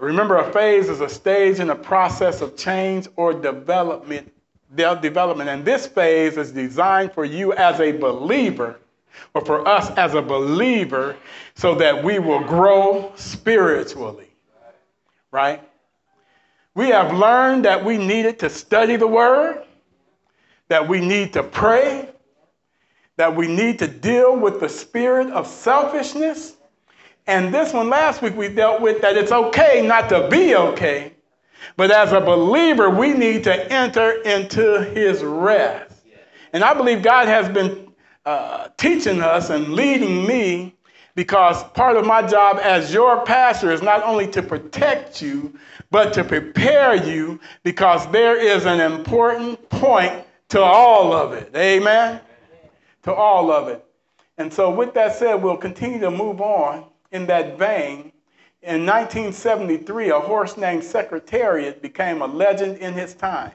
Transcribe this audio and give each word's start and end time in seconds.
remember, 0.00 0.36
a 0.36 0.52
phase 0.52 0.88
is 0.88 1.00
a 1.00 1.08
stage 1.08 1.60
in 1.60 1.70
a 1.70 1.76
process 1.76 2.40
of 2.40 2.56
change 2.56 3.08
or 3.16 3.32
development. 3.32 4.32
Development, 4.74 5.48
and 5.48 5.64
this 5.64 5.86
phase 5.86 6.36
is 6.36 6.50
designed 6.50 7.12
for 7.12 7.24
you 7.24 7.52
as 7.52 7.80
a 7.80 7.92
believer, 7.92 8.80
or 9.32 9.44
for 9.44 9.66
us 9.66 9.90
as 9.92 10.14
a 10.14 10.20
believer, 10.20 11.16
so 11.54 11.74
that 11.76 12.02
we 12.02 12.18
will 12.18 12.40
grow 12.40 13.12
spiritually. 13.14 14.28
Right? 15.30 15.62
We 16.74 16.88
have 16.88 17.16
learned 17.16 17.64
that 17.64 17.82
we 17.82 17.96
needed 17.96 18.38
to 18.40 18.50
study 18.50 18.96
the 18.96 19.06
Word, 19.06 19.64
that 20.68 20.86
we 20.86 21.00
need 21.00 21.32
to 21.34 21.42
pray, 21.42 22.10
that 23.16 23.34
we 23.34 23.46
need 23.46 23.78
to 23.78 23.88
deal 23.88 24.36
with 24.36 24.60
the 24.60 24.68
spirit 24.68 25.28
of 25.30 25.46
selfishness. 25.46 26.55
And 27.26 27.52
this 27.52 27.72
one 27.72 27.90
last 27.90 28.22
week 28.22 28.36
we 28.36 28.48
dealt 28.48 28.80
with 28.80 29.00
that 29.02 29.16
it's 29.16 29.32
okay 29.32 29.84
not 29.84 30.08
to 30.10 30.28
be 30.28 30.54
okay, 30.54 31.12
but 31.76 31.90
as 31.90 32.12
a 32.12 32.20
believer, 32.20 32.88
we 32.88 33.12
need 33.12 33.42
to 33.44 33.72
enter 33.72 34.22
into 34.22 34.82
his 34.94 35.24
rest. 35.24 35.92
And 36.52 36.62
I 36.62 36.72
believe 36.72 37.02
God 37.02 37.26
has 37.26 37.48
been 37.48 37.92
uh, 38.24 38.68
teaching 38.76 39.20
us 39.20 39.50
and 39.50 39.74
leading 39.74 40.26
me 40.26 40.76
because 41.16 41.64
part 41.70 41.96
of 41.96 42.06
my 42.06 42.24
job 42.26 42.60
as 42.62 42.92
your 42.92 43.24
pastor 43.24 43.72
is 43.72 43.82
not 43.82 44.02
only 44.04 44.28
to 44.28 44.42
protect 44.42 45.20
you, 45.20 45.58
but 45.90 46.12
to 46.12 46.22
prepare 46.22 46.94
you 46.94 47.40
because 47.64 48.06
there 48.10 48.36
is 48.40 48.66
an 48.66 48.80
important 48.80 49.68
point 49.68 50.24
to 50.50 50.60
all 50.60 51.12
of 51.12 51.32
it. 51.32 51.50
Amen? 51.56 52.20
To 53.04 53.14
all 53.14 53.50
of 53.50 53.68
it. 53.68 53.84
And 54.38 54.52
so, 54.52 54.70
with 54.70 54.92
that 54.94 55.16
said, 55.16 55.36
we'll 55.36 55.56
continue 55.56 55.98
to 56.00 56.10
move 56.10 56.40
on 56.40 56.84
in 57.12 57.26
that 57.26 57.58
vein. 57.58 58.12
In 58.62 58.84
1973, 58.84 60.10
a 60.10 60.18
horse 60.18 60.56
named 60.56 60.82
Secretariat 60.82 61.80
became 61.80 62.22
a 62.22 62.26
legend 62.26 62.78
in 62.78 62.94
his 62.94 63.14
time. 63.14 63.52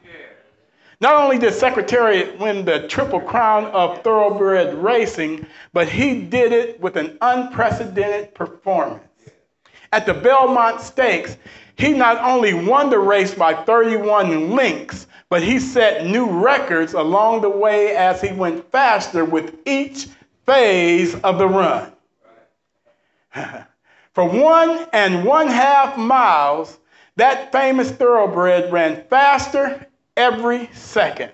Not 1.02 1.16
only 1.16 1.40
did 1.40 1.54
Secretariat 1.54 2.40
win 2.40 2.64
the 2.64 2.88
Triple 2.88 3.20
Crown 3.20 3.66
of 3.66 4.04
Thoroughbred 4.04 4.76
Racing, 4.76 5.48
but 5.74 5.90
he 5.90 6.22
did 6.22 6.54
it 6.54 6.80
with 6.80 6.96
an 6.96 7.18
unprecedented 7.22 8.36
performance. 8.36 9.04
At 9.92 10.06
the 10.06 10.14
Belmont 10.14 10.80
Stakes, 10.80 11.38
he 11.76 11.92
not 11.92 12.18
only 12.20 12.54
won 12.54 12.90
the 12.90 13.00
race 13.00 13.34
by 13.34 13.54
31 13.54 14.52
lengths, 14.52 15.08
but 15.30 15.42
he 15.42 15.60
set 15.60 16.06
new 16.06 16.30
records 16.30 16.94
along 16.94 17.42
the 17.42 17.50
way 17.50 17.96
as 17.96 18.22
he 18.22 18.32
went 18.32 18.72
faster 18.72 19.26
with 19.26 19.56
each 19.66 20.08
phase 20.46 21.16
of 21.22 21.40
the 21.40 21.48
run. 21.48 21.92
For 24.14 24.28
one 24.28 24.88
and 24.94 25.24
one 25.24 25.48
half 25.48 25.98
miles, 25.98 26.80
that 27.16 27.52
famous 27.52 27.92
thoroughbred 27.92 28.72
ran 28.72 29.04
faster 29.10 29.86
every 30.18 30.70
second. 30.74 31.32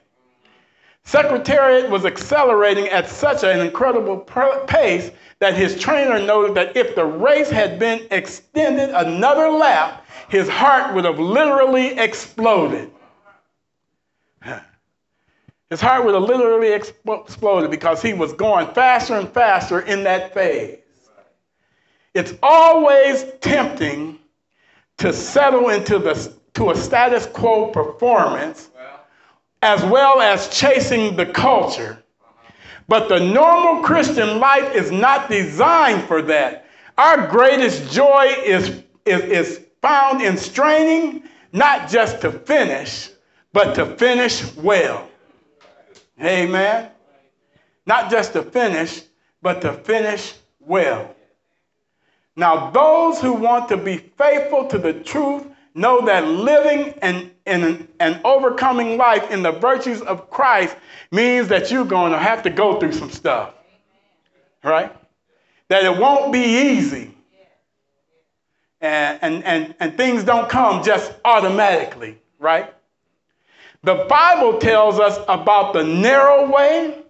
Secretariat 1.04 1.90
was 1.90 2.06
accelerating 2.06 2.90
at 2.90 3.10
such 3.10 3.44
an 3.44 3.62
incredible 3.62 4.18
pace 4.68 5.10
that 5.40 5.56
his 5.56 5.80
trainer 5.80 6.20
noted 6.20 6.54
that 6.56 6.76
if 6.76 6.96
the 6.96 7.06
race 7.06 7.50
had 7.50 7.80
been 7.80 8.06
extended 8.12 8.90
another 8.90 9.50
lap, 9.50 10.06
his 10.28 10.50
heart 10.50 10.94
would 10.94 11.06
have 11.06 11.20
literally 11.20 11.98
exploded. 11.98 12.92
His 15.70 15.82
heart 15.82 16.06
would 16.06 16.14
have 16.14 16.24
literally 16.24 16.72
exploded 16.72 17.70
because 17.70 18.02
he 18.02 18.14
was 18.14 18.32
going 18.32 18.74
faster 18.74 19.16
and 19.16 19.28
faster 19.28 19.82
in 19.82 20.02
that 20.06 20.34
phase. 20.34 20.80
It's 22.14 22.34
always 22.42 23.26
tempting 23.42 24.20
to 24.98 25.14
settle 25.14 25.70
into 25.70 26.00
the, 26.00 26.34
to 26.56 26.72
a 26.72 26.76
status 26.76 27.26
quo 27.28 27.68
performance 27.68 28.70
as 29.62 29.84
well 29.86 30.22
as 30.22 30.50
chasing 30.50 31.16
the 31.16 31.26
culture. 31.26 32.04
Uh-huh. 32.22 32.52
But 32.88 33.10
the 33.10 33.20
normal 33.20 33.84
Christian 33.84 34.40
life 34.40 34.76
is 34.76 34.92
not 34.92 35.30
designed 35.30 36.04
for 36.08 36.22
that. 36.24 36.66
Our 36.98 37.28
greatest 37.28 37.92
joy 37.92 38.34
is, 38.44 38.84
is, 39.06 39.22
is 39.22 39.66
found 39.82 40.22
in 40.22 40.38
straining 40.38 41.24
not 41.52 41.90
just 41.90 42.22
to 42.22 42.32
finish, 42.32 43.10
but 43.54 43.74
to 43.76 43.86
finish 43.98 44.56
well. 44.56 45.08
Amen. 46.22 46.90
Not 47.86 48.12
just 48.12 48.34
to 48.34 48.44
finish, 48.44 49.04
but 49.42 49.62
to 49.62 49.74
finish 49.74 50.34
well. 50.60 51.16
Now, 52.38 52.70
those 52.70 53.20
who 53.20 53.34
want 53.34 53.68
to 53.70 53.78
be 53.78 53.98
faithful 53.98 54.68
to 54.68 54.78
the 54.78 54.94
truth 54.94 55.44
know 55.74 56.06
that 56.06 56.28
living 56.28 56.94
and, 57.02 57.32
and, 57.48 57.88
and 58.00 58.22
overcoming 58.24 58.96
life 58.96 59.32
in 59.32 59.42
the 59.42 59.52
virtues 59.52 60.02
of 60.04 60.30
Christ 60.30 60.76
means 61.12 61.48
that 61.48 61.72
you're 61.72 61.84
going 61.84 62.12
to 62.12 62.20
have 62.20 62.44
to 62.44 62.52
go 62.52 62.80
through 62.80 62.94
some 62.94 63.10
stuff. 63.10 63.56
Right? 64.64 64.96
That 65.70 65.84
it 65.84 65.98
won't 66.00 66.32
be 66.32 66.44
easy. 66.44 67.18
And, 68.82 69.18
and, 69.24 69.44
and, 69.44 69.76
and 69.80 69.98
things 69.98 70.24
don't 70.24 70.48
come 70.48 70.84
just 70.84 71.12
automatically, 71.26 72.20
right? 72.38 72.72
The 73.82 74.06
Bible 74.08 74.60
tells 74.60 75.00
us 75.00 75.18
about 75.28 75.74
the 75.74 75.84
narrow 75.84 76.52
way. 76.52 77.02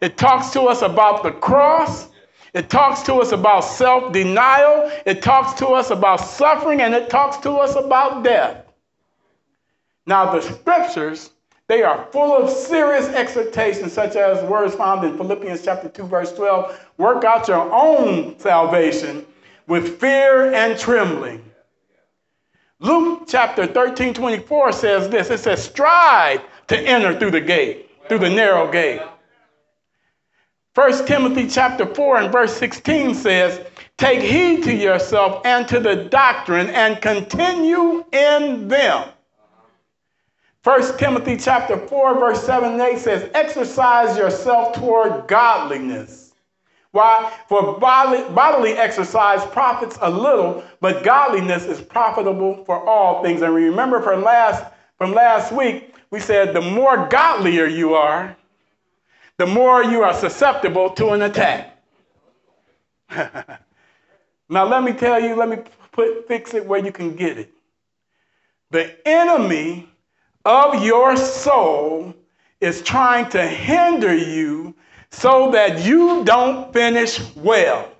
It 0.00 0.16
talks 0.16 0.50
to 0.50 0.62
us 0.62 0.82
about 0.82 1.24
the 1.24 1.32
cross. 1.32 2.08
It 2.56 2.70
talks 2.70 3.02
to 3.02 3.16
us 3.16 3.32
about 3.32 3.60
self 3.60 4.14
denial. 4.14 4.90
It 5.04 5.20
talks 5.20 5.52
to 5.58 5.68
us 5.68 5.90
about 5.90 6.16
suffering. 6.16 6.80
And 6.80 6.94
it 6.94 7.10
talks 7.10 7.36
to 7.38 7.50
us 7.52 7.76
about 7.76 8.24
death. 8.24 8.64
Now, 10.06 10.32
the 10.32 10.40
scriptures, 10.40 11.32
they 11.68 11.82
are 11.82 12.08
full 12.12 12.34
of 12.34 12.48
serious 12.48 13.08
exhortations, 13.08 13.92
such 13.92 14.16
as 14.16 14.42
words 14.48 14.74
found 14.74 15.04
in 15.04 15.18
Philippians 15.18 15.62
chapter 15.62 15.90
2, 15.90 16.04
verse 16.04 16.32
12 16.32 16.80
work 16.96 17.24
out 17.24 17.46
your 17.46 17.70
own 17.70 18.38
salvation 18.38 19.26
with 19.66 20.00
fear 20.00 20.54
and 20.54 20.78
trembling. 20.78 21.44
Luke 22.80 23.24
chapter 23.28 23.66
13, 23.66 24.14
24 24.14 24.72
says 24.72 25.10
this 25.10 25.28
it 25.28 25.40
says, 25.40 25.62
strive 25.62 26.40
to 26.68 26.78
enter 26.78 27.18
through 27.18 27.32
the 27.32 27.40
gate, 27.40 27.90
through 28.08 28.20
the 28.20 28.30
narrow 28.30 28.72
gate. 28.72 29.02
1 30.76 31.06
Timothy 31.06 31.48
chapter 31.48 31.86
4 31.86 32.18
and 32.18 32.30
verse 32.30 32.54
16 32.58 33.14
says, 33.14 33.66
Take 33.96 34.20
heed 34.20 34.62
to 34.64 34.74
yourself 34.74 35.40
and 35.46 35.66
to 35.68 35.80
the 35.80 35.96
doctrine 35.96 36.68
and 36.68 37.00
continue 37.00 38.04
in 38.12 38.68
them. 38.68 39.08
1 40.64 40.98
Timothy 40.98 41.38
chapter 41.38 41.78
4 41.78 42.20
verse 42.20 42.42
7 42.44 42.72
and 42.72 42.82
8 42.82 42.98
says, 42.98 43.30
Exercise 43.32 44.18
yourself 44.18 44.74
toward 44.74 45.26
godliness. 45.26 46.34
Why? 46.90 47.32
For 47.48 47.78
bodily, 47.80 48.28
bodily 48.34 48.72
exercise 48.72 49.46
profits 49.46 49.96
a 50.02 50.10
little, 50.10 50.62
but 50.82 51.02
godliness 51.02 51.64
is 51.64 51.80
profitable 51.80 52.62
for 52.66 52.86
all 52.86 53.22
things. 53.22 53.40
And 53.40 53.54
remember 53.54 54.02
from 54.02 54.22
last, 54.22 54.70
from 54.98 55.14
last 55.14 55.52
week, 55.52 55.94
we 56.10 56.20
said 56.20 56.52
the 56.52 56.60
more 56.60 57.08
godlier 57.08 57.64
you 57.64 57.94
are, 57.94 58.36
the 59.38 59.46
more 59.46 59.84
you 59.84 60.02
are 60.02 60.14
susceptible 60.14 60.90
to 60.90 61.10
an 61.10 61.22
attack. 61.22 61.82
now, 64.48 64.66
let 64.66 64.82
me 64.82 64.92
tell 64.92 65.20
you, 65.20 65.34
let 65.34 65.48
me 65.48 65.58
put, 65.92 66.26
fix 66.26 66.54
it 66.54 66.64
where 66.64 66.84
you 66.84 66.92
can 66.92 67.14
get 67.14 67.38
it. 67.38 67.52
The 68.70 68.96
enemy 69.06 69.88
of 70.44 70.82
your 70.82 71.16
soul 71.16 72.14
is 72.60 72.82
trying 72.82 73.28
to 73.30 73.46
hinder 73.46 74.14
you 74.14 74.74
so 75.10 75.50
that 75.50 75.84
you 75.84 76.24
don't 76.24 76.72
finish 76.72 77.20
well. 77.36 77.90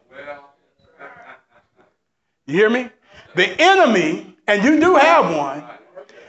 You 2.47 2.55
hear 2.55 2.71
me? 2.71 2.89
The 3.35 3.61
enemy, 3.61 4.35
and 4.47 4.63
you 4.63 4.81
do 4.81 4.95
have 4.95 5.35
one, 5.35 5.65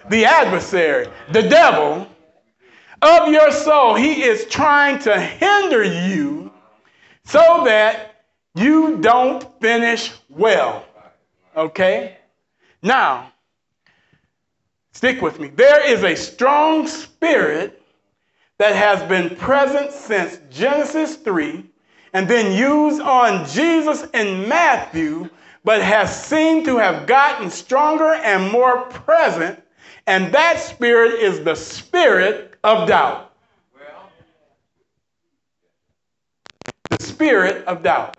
the 0.10 0.26
adversary, 0.26 1.08
the 1.32 1.44
devil 1.44 2.08
of 3.02 3.30
your 3.30 3.52
soul, 3.52 3.96
he 3.96 4.24
is 4.24 4.46
trying 4.46 5.00
to 5.00 5.20
hinder 5.20 5.84
you 5.84 6.52
so 7.26 7.64
that 7.66 8.24
you 8.56 8.98
don't 8.98 9.60
finish 9.62 10.14
well. 10.30 10.86
Okay? 11.56 12.18
Now, 12.82 13.32
stick 14.92 15.22
with 15.22 15.40
me. 15.40 15.50
There 15.50 15.86
is 15.92 16.04
a 16.04 16.16
strong 16.16 16.88
spirit 16.88 17.82
that 18.58 18.76
has 18.76 19.08
been 19.08 19.36
present 19.36 19.92
since 19.92 20.40
Genesis 20.50 21.16
3 21.18 21.64
and 22.14 22.28
then 22.28 22.58
used 22.58 23.02
on 23.02 23.46
Jesus 23.48 24.06
in 24.14 24.48
Matthew, 24.48 25.30
but 25.64 25.82
has 25.82 26.26
seemed 26.26 26.66
to 26.66 26.78
have 26.78 27.06
gotten 27.06 27.52
stronger 27.52 28.14
and 28.14 28.52
more 28.52 28.84
present. 28.86 29.62
And 30.08 30.34
that 30.34 30.60
spirit 30.60 31.16
is 31.16 31.44
the 31.44 31.56
spirit 31.56 32.56
of 32.64 32.88
doubt. 32.88 33.34
The 36.90 37.04
spirit 37.06 37.66
of 37.66 37.84
doubt. 37.84 38.18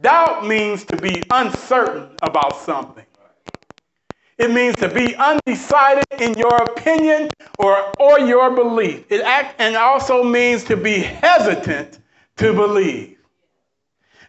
Doubt 0.00 0.46
means 0.46 0.84
to 0.86 0.96
be 0.96 1.26
uncertain 1.30 2.18
about 2.20 2.56
something. 2.56 3.06
It 4.38 4.50
means 4.50 4.76
to 4.76 4.88
be 4.88 5.14
undecided 5.14 6.06
in 6.18 6.34
your 6.36 6.62
opinion 6.62 7.32
or, 7.58 7.94
or 8.00 8.20
your 8.20 8.50
belief. 8.50 9.04
It 9.10 9.22
act, 9.22 9.56
and 9.60 9.76
also 9.76 10.22
means 10.22 10.64
to 10.64 10.76
be 10.76 10.98
hesitant 10.98 12.00
to 12.36 12.52
believe. 12.52 13.18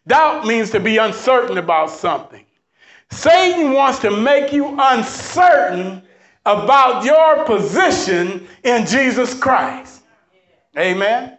Doubt 0.07 0.45
means 0.45 0.69
to 0.71 0.79
be 0.79 0.97
uncertain 0.97 1.57
about 1.57 1.89
something. 1.89 2.45
Satan 3.09 3.73
wants 3.73 3.99
to 3.99 4.11
make 4.11 4.53
you 4.53 4.75
uncertain 4.79 6.03
about 6.45 7.03
your 7.05 7.45
position 7.45 8.47
in 8.63 8.85
Jesus 8.85 9.33
Christ. 9.33 10.03
Amen. 10.77 11.37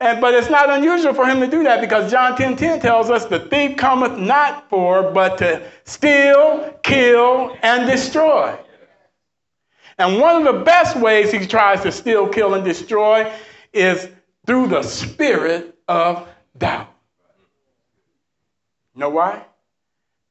And, 0.00 0.20
but 0.20 0.34
it's 0.34 0.50
not 0.50 0.68
unusual 0.68 1.14
for 1.14 1.26
him 1.26 1.40
to 1.40 1.46
do 1.46 1.62
that 1.62 1.80
because 1.80 2.10
John 2.10 2.36
10 2.36 2.56
10 2.56 2.80
tells 2.80 3.08
us 3.08 3.24
the 3.24 3.40
thief 3.40 3.76
cometh 3.78 4.18
not 4.18 4.68
for 4.68 5.10
but 5.12 5.38
to 5.38 5.66
steal, 5.84 6.78
kill, 6.82 7.56
and 7.62 7.88
destroy. 7.90 8.58
And 9.98 10.20
one 10.20 10.36
of 10.36 10.54
the 10.54 10.64
best 10.64 10.96
ways 10.96 11.32
he 11.32 11.46
tries 11.46 11.80
to 11.82 11.92
steal, 11.92 12.28
kill, 12.28 12.54
and 12.54 12.64
destroy 12.64 13.32
is 13.72 14.08
through 14.46 14.66
the 14.66 14.82
spirit 14.82 15.78
of 15.88 16.28
doubt. 16.58 16.92
You 18.94 19.00
know 19.00 19.10
why? 19.10 19.46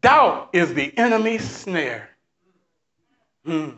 Doubt 0.02 0.50
is 0.54 0.74
the 0.76 0.96
enemy's 0.98 1.44
snare. 1.44 2.15
Hmm. 3.46 3.70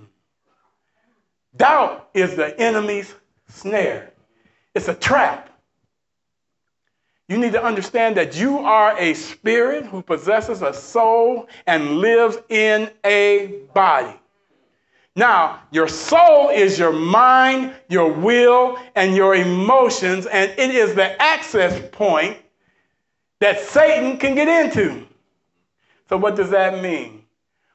Doubt 1.55 2.09
is 2.13 2.35
the 2.35 2.57
enemy's 2.59 3.13
snare. 3.47 4.13
It's 4.73 4.87
a 4.87 4.93
trap. 4.93 5.49
You 7.27 7.37
need 7.37 7.51
to 7.53 7.63
understand 7.63 8.15
that 8.15 8.39
you 8.39 8.59
are 8.59 8.97
a 8.97 9.13
spirit 9.13 9.85
who 9.85 10.01
possesses 10.01 10.61
a 10.61 10.73
soul 10.73 11.49
and 11.65 11.97
lives 11.97 12.37
in 12.47 12.89
a 13.03 13.63
body. 13.73 14.17
Now, 15.15 15.61
your 15.71 15.87
soul 15.87 16.49
is 16.49 16.77
your 16.77 16.93
mind, 16.93 17.73
your 17.89 18.13
will, 18.13 18.77
and 18.95 19.15
your 19.15 19.35
emotions, 19.35 20.27
and 20.27 20.51
it 20.51 20.69
is 20.69 20.93
the 20.93 21.19
access 21.21 21.81
point 21.91 22.37
that 23.39 23.59
Satan 23.59 24.17
can 24.17 24.35
get 24.35 24.47
into. 24.47 25.05
So, 26.07 26.17
what 26.17 26.35
does 26.35 26.51
that 26.51 26.81
mean? 26.81 27.23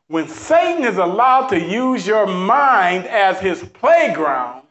When 0.08 0.28
Satan 0.28 0.84
is 0.84 0.98
allowed 0.98 1.48
to 1.48 1.60
use 1.60 2.06
your 2.06 2.26
mind 2.26 3.06
as 3.06 3.40
his 3.40 3.62
playground, 3.62 4.62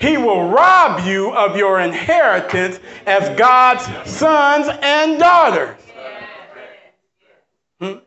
he 0.00 0.16
will 0.16 0.48
rob 0.48 1.06
you 1.06 1.32
of 1.32 1.56
your 1.56 1.78
inheritance 1.78 2.80
as 3.06 3.38
God's 3.38 3.84
sons 4.10 4.68
and 4.82 5.18
daughters. 5.20 5.76
Hmm? 7.80 7.98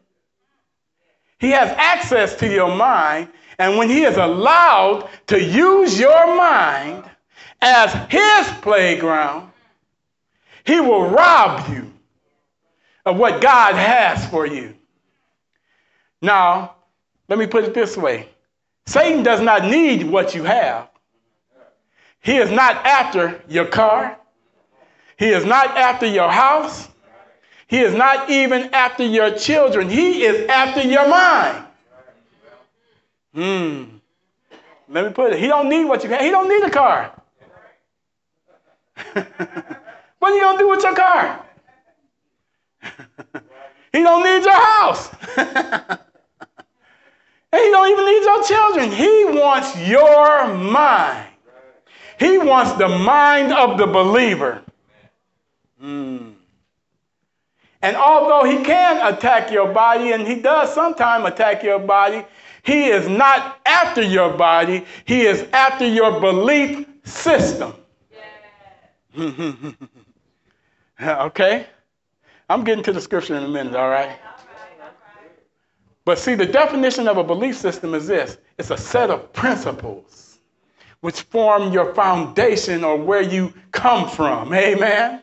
He 1.39 1.51
has 1.51 1.69
access 1.77 2.35
to 2.37 2.51
your 2.51 2.75
mind, 2.75 3.29
and 3.57 3.77
when 3.77 3.89
he 3.89 4.03
is 4.03 4.17
allowed 4.17 5.09
to 5.27 5.41
use 5.41 5.97
your 5.97 6.35
mind 6.35 7.09
as 7.61 7.93
his 8.11 8.57
playground, 8.61 9.51
he 10.65 10.81
will 10.81 11.09
rob 11.09 11.69
you 11.69 11.93
of 13.05 13.17
what 13.17 13.41
God 13.41 13.75
has 13.75 14.25
for 14.29 14.45
you. 14.45 14.75
Now, 16.25 16.75
let 17.29 17.37
me 17.37 17.45
put 17.45 17.65
it 17.65 17.75
this 17.75 17.95
way 17.95 18.27
Satan 18.87 19.21
does 19.21 19.41
not 19.41 19.65
need 19.65 20.09
what 20.09 20.33
you 20.33 20.43
have. 20.43 20.89
He 22.19 22.37
is 22.37 22.49
not 22.49 22.83
after 22.83 23.43
your 23.47 23.65
car. 23.65 24.17
He 25.17 25.27
is 25.27 25.45
not 25.45 25.77
after 25.77 26.07
your 26.07 26.29
house. 26.29 26.89
He 27.67 27.79
is 27.79 27.93
not 27.93 28.29
even 28.29 28.73
after 28.73 29.03
your 29.05 29.31
children. 29.37 29.87
He 29.87 30.23
is 30.23 30.47
after 30.49 30.81
your 30.81 31.07
mind. 31.07 31.65
Hmm. 33.33 33.83
Let 34.89 35.05
me 35.05 35.11
put 35.11 35.33
it. 35.33 35.39
He 35.39 35.47
don't 35.47 35.69
need 35.69 35.85
what 35.85 36.03
you 36.03 36.09
have. 36.09 36.21
He 36.21 36.31
don't 36.31 36.49
need 36.49 36.63
a 36.63 36.71
car. 36.71 37.11
what 39.13 40.31
are 40.31 40.35
you 40.35 40.41
gonna 40.41 40.57
do 40.57 40.69
with 40.69 40.83
your 40.83 40.95
car? 40.95 41.45
he 43.93 44.01
don't 44.01 44.23
need 44.23 44.43
your 44.43 44.53
house. 44.53 45.09
and 47.55 47.63
he 47.63 47.71
don't 47.71 47.89
even 47.89 48.05
need 48.05 48.23
your 48.23 48.34
children. 48.47 48.91
He 48.91 49.25
wants 49.25 49.77
your 49.87 50.53
mind. 50.53 51.27
He 52.19 52.37
wants 52.37 52.73
the 52.73 52.87
mind 52.87 53.51
of 53.51 53.77
the 53.77 53.87
believer. 53.87 54.63
Mm. 55.81 56.33
And 57.81 57.95
although 57.95 58.49
he 58.49 58.63
can 58.63 59.13
attack 59.13 59.51
your 59.51 59.71
body, 59.71 60.13
and 60.13 60.25
he 60.25 60.35
does 60.35 60.73
sometimes 60.73 61.27
attack 61.27 61.61
your 61.61 61.79
body, 61.79 62.25
he 62.63 62.85
is 62.85 63.07
not 63.07 63.59
after 63.65 64.01
your 64.01 64.35
body, 64.35 64.85
he 65.05 65.21
is 65.21 65.45
after 65.53 65.87
your 65.87 66.19
belief 66.19 66.87
system. 67.03 67.73
Okay? 71.01 71.67
I'm 72.49 72.63
getting 72.63 72.83
to 72.85 72.93
the 72.93 73.01
scripture 73.01 73.35
in 73.35 73.43
a 73.43 73.49
minute, 73.49 73.75
all 73.75 73.89
right? 73.89 74.17
But 76.05 76.19
see, 76.19 76.35
the 76.35 76.45
definition 76.45 77.07
of 77.07 77.17
a 77.17 77.23
belief 77.23 77.57
system 77.57 77.93
is 77.95 78.07
this 78.07 78.37
it's 78.57 78.71
a 78.71 78.77
set 78.77 79.09
of 79.09 79.33
principles 79.33 80.25
which 81.01 81.21
form 81.21 81.71
your 81.71 81.93
foundation 81.93 82.83
or 82.83 82.97
where 82.97 83.21
you 83.21 83.53
come 83.71 84.09
from. 84.09 84.51
Amen. 84.53 85.21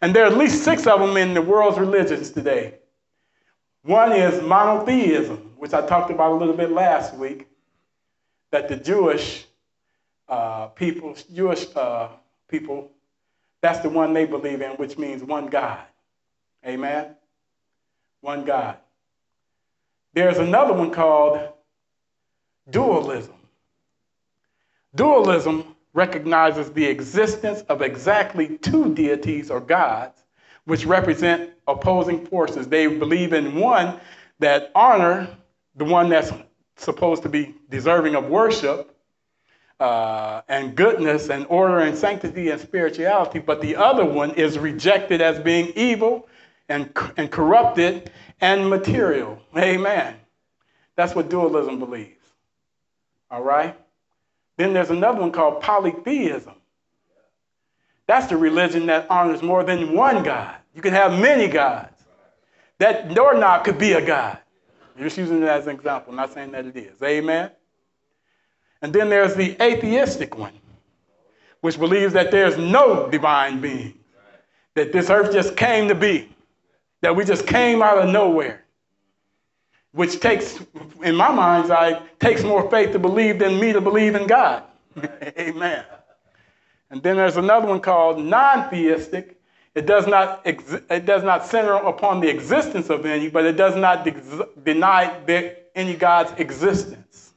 And 0.00 0.14
there 0.14 0.24
are 0.24 0.26
at 0.26 0.36
least 0.36 0.64
six 0.64 0.86
of 0.86 0.98
them 1.00 1.16
in 1.16 1.34
the 1.34 1.42
world's 1.42 1.78
religions 1.78 2.30
today. 2.30 2.74
One 3.82 4.12
is 4.12 4.42
monotheism, 4.42 5.52
which 5.56 5.72
I 5.72 5.86
talked 5.86 6.10
about 6.10 6.32
a 6.32 6.34
little 6.34 6.56
bit 6.56 6.72
last 6.72 7.14
week, 7.14 7.46
that 8.50 8.68
the 8.68 8.76
Jewish 8.76 9.46
uh, 10.28 10.66
people, 10.66 11.16
Jewish 11.32 11.66
uh, 11.76 12.08
people, 12.48 12.90
that's 13.60 13.78
the 13.80 13.88
one 13.88 14.12
they 14.12 14.24
believe 14.24 14.60
in, 14.62 14.72
which 14.72 14.98
means 14.98 15.22
one 15.22 15.46
God. 15.46 15.80
Amen. 16.66 17.14
One 18.20 18.44
God. 18.44 18.78
There's 20.14 20.38
another 20.38 20.72
one 20.72 20.90
called 20.90 21.40
dualism. 22.70 23.34
Dualism 24.94 25.76
recognizes 25.92 26.70
the 26.70 26.84
existence 26.86 27.62
of 27.62 27.82
exactly 27.82 28.58
two 28.58 28.94
deities 28.94 29.50
or 29.50 29.60
gods, 29.60 30.24
which 30.64 30.86
represent 30.86 31.50
opposing 31.66 32.26
forces. 32.26 32.68
They 32.68 32.86
believe 32.86 33.32
in 33.32 33.54
one 33.56 34.00
that 34.38 34.70
honor 34.74 35.28
the 35.76 35.84
one 35.84 36.08
that's 36.08 36.32
supposed 36.76 37.22
to 37.22 37.28
be 37.28 37.54
deserving 37.68 38.14
of 38.14 38.26
worship 38.26 38.94
uh, 39.80 40.42
and 40.48 40.74
goodness 40.74 41.30
and 41.30 41.46
order 41.48 41.80
and 41.80 41.96
sanctity 41.96 42.50
and 42.50 42.60
spirituality, 42.60 43.38
but 43.38 43.60
the 43.60 43.76
other 43.76 44.04
one 44.04 44.32
is 44.32 44.58
rejected 44.58 45.20
as 45.20 45.38
being 45.38 45.72
evil 45.76 46.28
and, 46.68 46.92
and 47.16 47.30
corrupted 47.30 48.10
and 48.40 48.68
material. 48.68 49.40
Amen. 49.56 50.16
That's 50.96 51.14
what 51.14 51.28
dualism 51.28 51.78
believes. 51.78 52.14
All 53.30 53.42
right? 53.42 53.76
Then 54.56 54.72
there's 54.72 54.90
another 54.90 55.20
one 55.20 55.32
called 55.32 55.62
polytheism. 55.62 56.54
That's 58.06 58.26
the 58.26 58.36
religion 58.36 58.86
that 58.86 59.10
honors 59.10 59.42
more 59.42 59.62
than 59.62 59.94
one 59.94 60.22
God. 60.22 60.56
You 60.74 60.82
can 60.82 60.94
have 60.94 61.18
many 61.18 61.46
gods. 61.46 61.92
That 62.78 63.14
doorknob 63.14 63.64
could 63.64 63.78
be 63.78 63.92
a 63.92 64.04
God. 64.04 64.38
I'm 64.96 65.02
just 65.02 65.18
using 65.18 65.42
it 65.42 65.48
as 65.48 65.66
an 65.66 65.76
example, 65.76 66.12
not 66.12 66.32
saying 66.32 66.52
that 66.52 66.66
it 66.66 66.76
is. 66.76 67.00
Amen. 67.02 67.50
And 68.82 68.92
then 68.92 69.08
there's 69.08 69.34
the 69.34 69.56
atheistic 69.62 70.38
one, 70.38 70.52
which 71.60 71.78
believes 71.78 72.12
that 72.14 72.30
there's 72.30 72.56
no 72.56 73.08
divine 73.08 73.60
being, 73.60 73.94
that 74.74 74.92
this 74.92 75.10
earth 75.10 75.32
just 75.32 75.56
came 75.56 75.88
to 75.88 75.94
be, 75.94 76.28
that 77.00 77.14
we 77.14 77.24
just 77.24 77.46
came 77.46 77.82
out 77.82 77.98
of 77.98 78.08
nowhere 78.10 78.64
which 79.92 80.20
takes, 80.20 80.60
in 81.02 81.16
my 81.16 81.32
mind's 81.32 81.70
eye, 81.70 82.00
takes 82.20 82.42
more 82.42 82.70
faith 82.70 82.92
to 82.92 82.98
believe 82.98 83.38
than 83.38 83.58
me 83.58 83.72
to 83.72 83.80
believe 83.80 84.14
in 84.14 84.26
God. 84.26 84.62
Amen. 85.38 85.84
And 86.90 87.02
then 87.02 87.16
there's 87.16 87.36
another 87.36 87.66
one 87.66 87.80
called 87.80 88.24
non-theistic. 88.24 89.40
It 89.74 89.86
does 89.86 90.06
not 90.06 90.42
it 90.44 91.04
does 91.04 91.22
not 91.22 91.46
center 91.46 91.74
upon 91.74 92.20
the 92.20 92.28
existence 92.28 92.90
of 92.90 93.06
any, 93.06 93.28
but 93.28 93.44
it 93.44 93.56
does 93.56 93.76
not 93.76 94.04
de- 94.04 94.48
deny 94.64 95.60
any 95.74 95.94
God's 95.94 96.32
existence. 96.40 97.32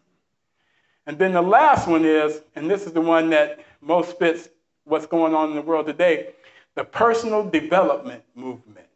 And 1.05 1.19
then 1.19 1.33
the 1.33 1.41
last 1.41 1.87
one 1.87 2.05
is, 2.05 2.41
and 2.55 2.69
this 2.69 2.85
is 2.85 2.93
the 2.93 3.01
one 3.01 3.29
that 3.31 3.65
most 3.81 4.17
fits 4.17 4.49
what's 4.85 5.05
going 5.05 5.33
on 5.33 5.49
in 5.49 5.55
the 5.55 5.61
world 5.61 5.87
today, 5.87 6.33
the 6.75 6.83
personal 6.83 7.47
development 7.47 8.23
movement. 8.33 8.87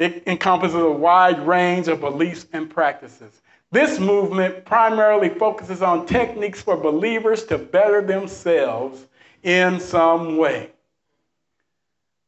It 0.00 0.22
encompasses 0.26 0.76
a 0.76 0.90
wide 0.90 1.46
range 1.46 1.86
of 1.86 2.00
beliefs 2.00 2.46
and 2.54 2.70
practices. 2.70 3.42
This 3.70 4.00
movement 4.00 4.64
primarily 4.64 5.28
focuses 5.28 5.82
on 5.82 6.06
techniques 6.06 6.62
for 6.62 6.74
believers 6.76 7.44
to 7.44 7.58
better 7.58 8.00
themselves 8.00 9.04
in 9.42 9.78
some 9.78 10.38
way. 10.38 10.70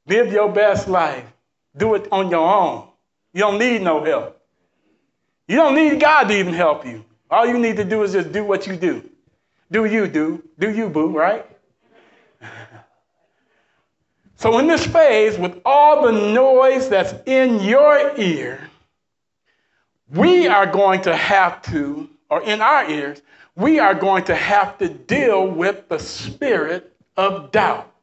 Live 0.06 0.30
your 0.30 0.52
best 0.52 0.86
life. 0.86 1.24
Do 1.74 1.94
it 1.94 2.06
on 2.12 2.30
your 2.30 2.46
own. 2.46 2.88
You 3.32 3.40
don't 3.40 3.58
need 3.58 3.80
no 3.80 4.04
help. 4.04 4.38
You 5.48 5.56
don't 5.56 5.74
need 5.74 5.98
God 5.98 6.24
to 6.24 6.38
even 6.38 6.52
help 6.52 6.84
you. 6.84 7.02
All 7.30 7.46
you 7.46 7.58
need 7.58 7.76
to 7.76 7.84
do 7.84 8.02
is 8.02 8.12
just 8.12 8.32
do 8.32 8.44
what 8.44 8.66
you 8.66 8.76
do. 8.76 9.08
Do 9.70 9.86
you 9.86 10.06
do? 10.06 10.42
Do 10.58 10.70
you, 10.70 10.90
boo, 10.90 11.16
right? 11.16 11.46
So, 14.42 14.58
in 14.58 14.66
this 14.66 14.84
phase, 14.84 15.38
with 15.38 15.60
all 15.64 16.04
the 16.04 16.10
noise 16.10 16.88
that's 16.88 17.14
in 17.26 17.60
your 17.60 18.10
ear, 18.18 18.68
we 20.10 20.48
are 20.48 20.66
going 20.66 21.00
to 21.02 21.14
have 21.14 21.62
to, 21.70 22.10
or 22.28 22.42
in 22.42 22.60
our 22.60 22.90
ears, 22.90 23.22
we 23.54 23.78
are 23.78 23.94
going 23.94 24.24
to 24.24 24.34
have 24.34 24.78
to 24.78 24.88
deal 24.88 25.46
with 25.46 25.88
the 25.88 26.00
spirit 26.00 26.92
of 27.16 27.52
doubt. 27.52 27.94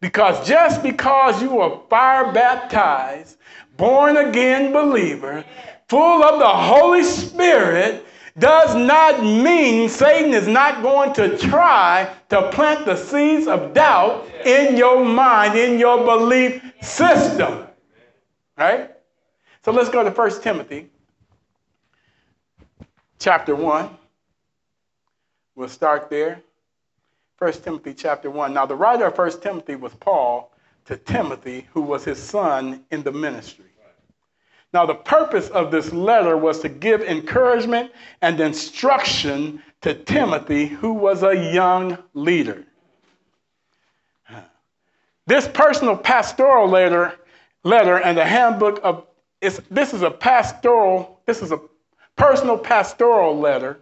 Because 0.00 0.44
just 0.44 0.82
because 0.82 1.40
you 1.40 1.60
are 1.60 1.80
fire 1.88 2.32
baptized, 2.32 3.38
born 3.76 4.16
again 4.16 4.72
believer, 4.72 5.44
full 5.88 6.24
of 6.24 6.40
the 6.40 6.48
Holy 6.48 7.04
Spirit, 7.04 8.04
does 8.38 8.74
not 8.74 9.22
mean 9.22 9.88
Satan 9.88 10.34
is 10.34 10.48
not 10.48 10.82
going 10.82 11.12
to 11.14 11.38
try 11.38 12.12
to 12.30 12.50
plant 12.50 12.84
the 12.84 12.96
seeds 12.96 13.46
of 13.46 13.74
doubt 13.74 14.28
in 14.44 14.76
your 14.76 15.04
mind, 15.04 15.56
in 15.56 15.78
your 15.78 16.04
belief 16.04 16.62
system. 16.82 17.66
Right? 18.56 18.90
So 19.64 19.72
let's 19.72 19.88
go 19.88 20.02
to 20.02 20.10
1 20.10 20.42
Timothy 20.42 20.90
chapter 23.18 23.54
1. 23.54 23.90
We'll 25.54 25.68
start 25.68 26.10
there. 26.10 26.42
1 27.38 27.52
Timothy 27.52 27.94
chapter 27.94 28.30
1. 28.30 28.52
Now, 28.52 28.66
the 28.66 28.74
writer 28.74 29.06
of 29.06 29.16
1 29.16 29.40
Timothy 29.40 29.76
was 29.76 29.94
Paul 29.94 30.52
to 30.86 30.96
Timothy, 30.96 31.66
who 31.72 31.82
was 31.82 32.04
his 32.04 32.18
son 32.18 32.84
in 32.90 33.02
the 33.02 33.12
ministry. 33.12 33.73
Now, 34.74 34.86
the 34.86 34.94
purpose 34.96 35.50
of 35.50 35.70
this 35.70 35.92
letter 35.92 36.36
was 36.36 36.58
to 36.62 36.68
give 36.68 37.00
encouragement 37.00 37.92
and 38.20 38.40
instruction 38.40 39.62
to 39.82 39.94
Timothy, 39.94 40.66
who 40.66 40.94
was 40.94 41.22
a 41.22 41.52
young 41.52 41.96
leader. 42.12 42.64
This 45.28 45.46
personal 45.46 45.96
pastoral 45.96 46.68
letter, 46.68 47.14
letter 47.62 47.98
and 47.98 48.18
the 48.18 48.24
handbook 48.24 48.80
of 48.82 49.06
this 49.40 49.94
is 49.94 50.02
a 50.02 50.10
pastoral, 50.10 51.20
this 51.24 51.40
is 51.40 51.52
a 51.52 51.60
personal 52.16 52.58
pastoral 52.58 53.38
letter, 53.38 53.78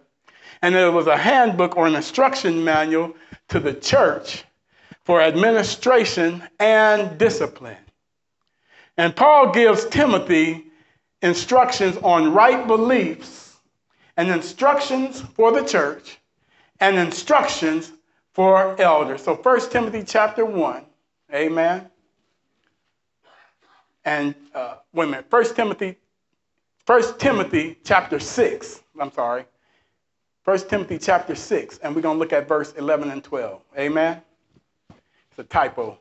and 0.61 0.75
it 0.75 0.93
was 0.93 1.07
a 1.07 1.17
handbook 1.17 1.75
or 1.75 1.87
an 1.87 1.95
instruction 1.95 2.63
manual 2.63 3.15
to 3.47 3.59
the 3.59 3.73
church 3.73 4.43
for 5.05 5.21
administration 5.21 6.43
and 6.59 7.17
discipline. 7.17 7.77
And 8.95 9.15
Paul 9.15 9.51
gives 9.51 9.85
Timothy 9.85 10.67
instructions 11.23 11.97
on 12.03 12.33
right 12.33 12.67
beliefs 12.67 13.55
and 14.17 14.29
instructions 14.29 15.21
for 15.21 15.51
the 15.51 15.63
church 15.63 16.19
and 16.79 16.97
instructions 16.97 17.93
for 18.33 18.79
elders. 18.79 19.23
So 19.23 19.35
1 19.35 19.69
Timothy 19.69 20.03
chapter 20.03 20.45
1, 20.45 20.85
amen. 21.33 21.89
And 24.05 24.35
uh, 24.53 24.75
wait 24.91 25.05
a 25.05 25.11
minute, 25.11 25.25
1 25.29 25.55
Timothy, 25.55 25.97
1 26.85 27.17
Timothy 27.17 27.79
chapter 27.85 28.19
6, 28.19 28.83
I'm 28.99 29.11
sorry. 29.11 29.45
1 30.43 30.59
Timothy 30.67 30.97
chapter 30.97 31.35
6, 31.35 31.77
and 31.77 31.95
we're 31.95 32.01
going 32.01 32.17
to 32.17 32.19
look 32.19 32.33
at 32.33 32.49
verse 32.49 32.73
11 32.73 33.09
and 33.11 33.23
12. 33.23 33.61
Amen. 33.79 34.21
It's 34.89 35.39
a 35.39 35.43
typo. 35.43 35.97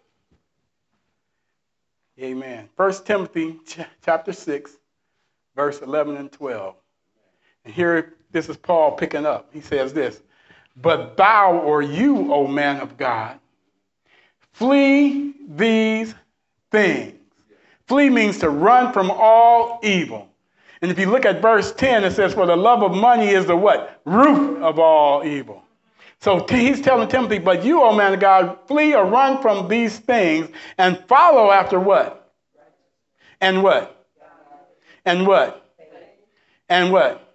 Amen. 2.20 2.68
1 2.74 2.92
Timothy 3.04 3.60
ch- 3.64 3.78
chapter 4.04 4.32
6, 4.32 4.78
verse 5.54 5.80
11 5.80 6.16
and 6.16 6.30
12. 6.32 6.74
And 7.64 7.74
here, 7.74 8.14
this 8.32 8.48
is 8.48 8.56
Paul 8.56 8.92
picking 8.92 9.26
up. 9.26 9.48
He 9.52 9.60
says 9.60 9.92
this 9.92 10.22
But 10.76 11.16
thou 11.16 11.58
or 11.58 11.82
you, 11.82 12.32
O 12.32 12.46
man 12.46 12.80
of 12.80 12.96
God, 12.96 13.38
flee 14.52 15.34
these 15.48 16.14
things. 16.70 17.18
Flee 17.86 18.08
means 18.10 18.38
to 18.38 18.48
run 18.48 18.92
from 18.92 19.10
all 19.10 19.80
evil. 19.82 20.28
And 20.80 20.90
if 20.90 20.98
you 20.98 21.10
look 21.10 21.24
at 21.24 21.40
verse 21.40 21.72
10, 21.72 22.04
it 22.04 22.12
says, 22.12 22.34
For 22.34 22.46
the 22.46 22.56
love 22.56 22.82
of 22.82 22.92
money 22.92 23.28
is 23.28 23.46
the 23.46 23.56
what? 23.56 24.00
Root 24.04 24.62
of 24.62 24.78
all 24.78 25.24
evil. 25.24 25.62
So 26.20 26.46
he's 26.48 26.80
telling 26.80 27.08
Timothy, 27.08 27.38
But 27.38 27.64
you, 27.64 27.82
O 27.82 27.94
man 27.94 28.14
of 28.14 28.20
God, 28.20 28.58
flee 28.66 28.94
or 28.94 29.04
run 29.04 29.40
from 29.42 29.68
these 29.68 29.98
things 29.98 30.48
and 30.78 30.98
follow 31.06 31.50
after 31.50 31.78
what? 31.78 32.32
And 33.40 33.62
what? 33.62 34.01
And 35.04 35.26
what? 35.26 35.74
And 36.68 36.92
what? 36.92 37.34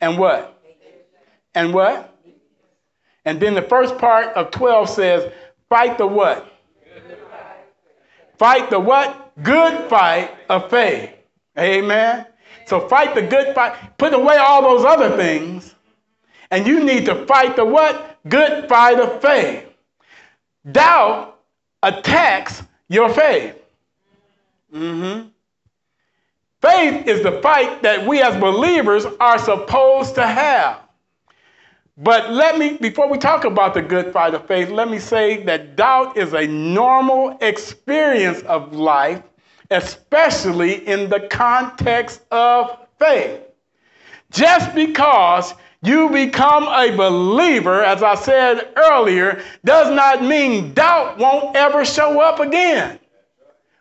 And 0.00 0.18
what? 0.18 0.62
And 1.54 1.74
what? 1.74 2.18
And 3.24 3.40
then 3.40 3.54
the 3.54 3.62
first 3.62 3.98
part 3.98 4.28
of 4.36 4.50
12 4.50 4.88
says, 4.88 5.32
fight 5.68 5.98
the 5.98 6.06
what? 6.06 6.52
Fight 8.38 8.70
the 8.70 8.78
what? 8.78 9.32
Good 9.42 9.88
fight 9.88 10.30
of 10.48 10.70
faith. 10.70 11.10
Amen. 11.58 12.26
So 12.66 12.88
fight 12.88 13.14
the 13.14 13.22
good 13.22 13.54
fight. 13.54 13.98
Put 13.98 14.12
away 14.12 14.36
all 14.36 14.62
those 14.62 14.84
other 14.84 15.16
things. 15.16 15.74
And 16.50 16.66
you 16.66 16.84
need 16.84 17.06
to 17.06 17.26
fight 17.26 17.56
the 17.56 17.64
what? 17.64 18.18
Good 18.28 18.68
fight 18.68 19.00
of 19.00 19.20
faith. 19.20 19.64
Doubt 20.70 21.38
attacks 21.82 22.62
your 22.88 23.08
faith. 23.08 23.56
Mm-hmm. 24.72 25.28
Faith 26.66 27.06
is 27.06 27.22
the 27.22 27.40
fight 27.42 27.80
that 27.82 28.04
we 28.04 28.20
as 28.20 28.34
believers 28.40 29.06
are 29.20 29.38
supposed 29.38 30.16
to 30.16 30.26
have. 30.26 30.80
But 31.96 32.32
let 32.32 32.58
me, 32.58 32.76
before 32.76 33.08
we 33.08 33.18
talk 33.18 33.44
about 33.44 33.72
the 33.72 33.82
good 33.82 34.12
fight 34.12 34.34
of 34.34 34.48
faith, 34.48 34.70
let 34.70 34.90
me 34.90 34.98
say 34.98 35.44
that 35.44 35.76
doubt 35.76 36.16
is 36.16 36.32
a 36.32 36.44
normal 36.48 37.38
experience 37.40 38.42
of 38.42 38.74
life, 38.74 39.22
especially 39.70 40.84
in 40.88 41.08
the 41.08 41.20
context 41.20 42.22
of 42.32 42.76
faith. 42.98 43.42
Just 44.32 44.74
because 44.74 45.54
you 45.82 46.10
become 46.10 46.64
a 46.64 46.96
believer, 46.96 47.84
as 47.84 48.02
I 48.02 48.16
said 48.16 48.72
earlier, 48.76 49.40
does 49.64 49.94
not 49.94 50.20
mean 50.20 50.74
doubt 50.74 51.16
won't 51.18 51.54
ever 51.54 51.84
show 51.84 52.20
up 52.20 52.40
again. 52.40 52.98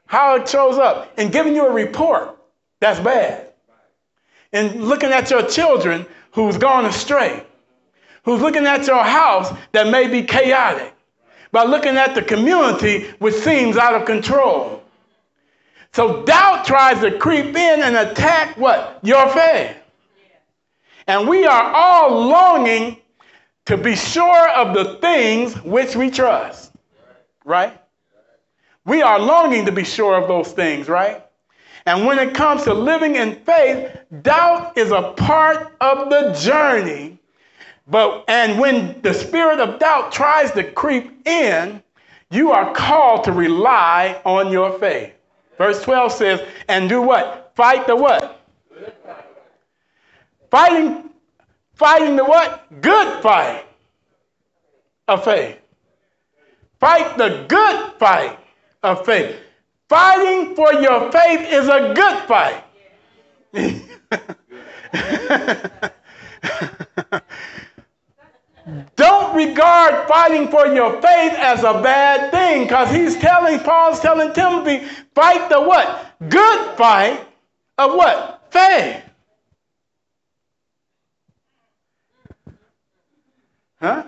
How 0.05 0.35
it 0.35 0.47
shows 0.47 0.77
up 0.77 1.17
in 1.17 1.31
giving 1.31 1.55
you 1.55 1.65
a 1.65 1.73
report 1.73 2.34
that's 2.79 2.99
bad. 2.99 3.49
And 4.51 4.83
looking 4.83 5.11
at 5.11 5.29
your 5.29 5.43
children 5.43 6.05
who's 6.31 6.57
gone 6.57 6.85
astray, 6.85 7.45
who's 8.23 8.41
looking 8.41 8.65
at 8.65 8.87
your 8.87 9.03
house 9.03 9.55
that 9.71 9.89
may 9.89 10.07
be 10.07 10.23
chaotic, 10.23 10.93
by 11.51 11.63
looking 11.63 11.95
at 11.95 12.15
the 12.15 12.21
community 12.21 13.07
which 13.19 13.35
seems 13.35 13.77
out 13.77 13.93
of 13.93 14.05
control. 14.05 14.83
So 15.93 16.23
doubt 16.23 16.65
tries 16.65 16.99
to 16.99 17.17
creep 17.17 17.55
in 17.55 17.81
and 17.81 17.95
attack 17.95 18.57
what? 18.57 18.99
Your 19.03 19.29
faith. 19.29 19.77
And 21.07 21.29
we 21.29 21.45
are 21.45 21.71
all 21.73 22.25
longing 22.27 22.97
to 23.67 23.77
be 23.77 23.95
sure 23.95 24.49
of 24.49 24.75
the 24.75 24.95
things 24.95 25.55
which 25.63 25.95
we 25.95 26.09
trust. 26.09 26.73
Right? 27.45 27.79
We 28.83 29.01
are 29.01 29.19
longing 29.19 29.65
to 29.65 29.71
be 29.71 29.85
sure 29.85 30.21
of 30.21 30.27
those 30.27 30.51
things, 30.51 30.89
right? 30.89 31.24
And 31.85 32.05
when 32.05 32.17
it 32.17 32.33
comes 32.33 32.63
to 32.63 32.73
living 32.73 33.15
in 33.15 33.35
faith, 33.35 33.95
doubt 34.21 34.77
is 34.77 34.91
a 34.91 35.13
part 35.15 35.75
of 35.81 36.09
the 36.09 36.33
journey. 36.33 37.19
But 37.87 38.25
and 38.27 38.59
when 38.59 39.01
the 39.01 39.13
spirit 39.13 39.59
of 39.59 39.79
doubt 39.79 40.11
tries 40.11 40.51
to 40.53 40.63
creep 40.63 41.27
in, 41.27 41.83
you 42.31 42.51
are 42.51 42.73
called 42.73 43.23
to 43.25 43.31
rely 43.31 44.19
on 44.25 44.51
your 44.51 44.79
faith. 44.79 45.13
Verse 45.57 45.81
12 45.83 46.11
says, 46.11 46.47
and 46.67 46.89
do 46.89 47.01
what? 47.01 47.51
Fight 47.55 47.85
the 47.85 47.95
what? 47.95 48.41
Fighting, 50.49 51.09
fighting 51.75 52.15
the 52.15 52.25
what? 52.25 52.81
Good 52.81 53.21
fight 53.21 53.65
of 55.07 55.23
faith. 55.23 55.59
Fight 56.79 57.17
the 57.17 57.45
good 57.47 57.93
fight 57.99 58.39
of 58.83 59.05
faith. 59.05 59.35
Fighting 59.87 60.55
for 60.55 60.73
your 60.73 61.11
faith 61.11 61.41
is 61.51 61.67
a 61.67 61.93
good 61.93 62.17
fight. 62.27 62.63
Don't 68.95 69.35
regard 69.35 70.07
fighting 70.07 70.47
for 70.47 70.65
your 70.67 70.93
faith 70.93 71.33
as 71.33 71.63
a 71.63 71.81
bad 71.83 72.31
thing 72.31 72.63
because 72.63 72.89
he's 72.89 73.15
telling, 73.17 73.59
Paul's 73.59 73.99
telling 73.99 74.33
Timothy, 74.33 74.87
fight 75.13 75.49
the 75.49 75.61
what? 75.61 76.13
Good 76.29 76.75
fight 76.75 77.27
of 77.77 77.93
what? 77.93 78.47
Faith. 78.49 79.03
Huh? 83.79 84.05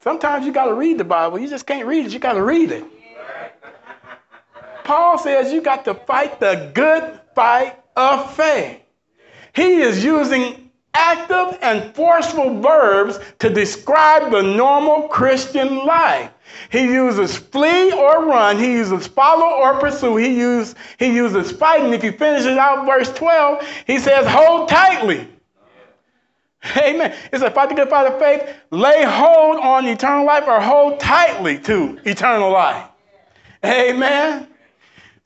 Sometimes 0.00 0.46
you 0.46 0.52
got 0.52 0.66
to 0.66 0.74
read 0.74 0.98
the 0.98 1.04
Bible. 1.04 1.40
You 1.40 1.48
just 1.48 1.66
can't 1.66 1.86
read 1.86 2.06
it, 2.06 2.12
you 2.12 2.20
got 2.20 2.34
to 2.34 2.42
read 2.42 2.70
it. 2.70 2.84
Paul 4.92 5.16
says 5.16 5.50
you 5.54 5.62
got 5.62 5.86
to 5.86 5.94
fight 5.94 6.38
the 6.38 6.70
good 6.74 7.18
fight 7.34 7.78
of 7.96 8.36
faith. 8.36 8.78
He 9.54 9.80
is 9.80 10.04
using 10.04 10.70
active 10.92 11.58
and 11.62 11.94
forceful 11.94 12.60
verbs 12.60 13.18
to 13.38 13.48
describe 13.48 14.30
the 14.30 14.42
normal 14.42 15.08
Christian 15.08 15.86
life. 15.86 16.30
He 16.68 16.82
uses 16.82 17.38
flee 17.38 17.90
or 17.90 18.26
run. 18.26 18.58
He 18.58 18.72
uses 18.72 19.06
follow 19.06 19.46
or 19.46 19.80
pursue. 19.80 20.18
He, 20.18 20.38
use, 20.38 20.74
he 20.98 21.06
uses 21.06 21.52
fight. 21.52 21.82
And 21.82 21.94
if 21.94 22.04
you 22.04 22.12
finish 22.12 22.44
it 22.44 22.58
out, 22.58 22.84
verse 22.84 23.10
12, 23.14 23.66
he 23.86 23.98
says, 23.98 24.26
hold 24.26 24.68
tightly. 24.68 25.26
Amen. 26.76 27.16
It's 27.32 27.42
a 27.42 27.50
fight 27.50 27.70
to 27.70 27.74
get 27.74 27.88
by 27.88 28.10
the 28.10 28.18
faith. 28.18 28.46
Lay 28.70 29.04
hold 29.04 29.56
on 29.56 29.86
eternal 29.86 30.26
life 30.26 30.44
or 30.46 30.60
hold 30.60 31.00
tightly 31.00 31.58
to 31.60 31.98
eternal 32.04 32.52
life. 32.52 32.88
Amen. 33.64 34.48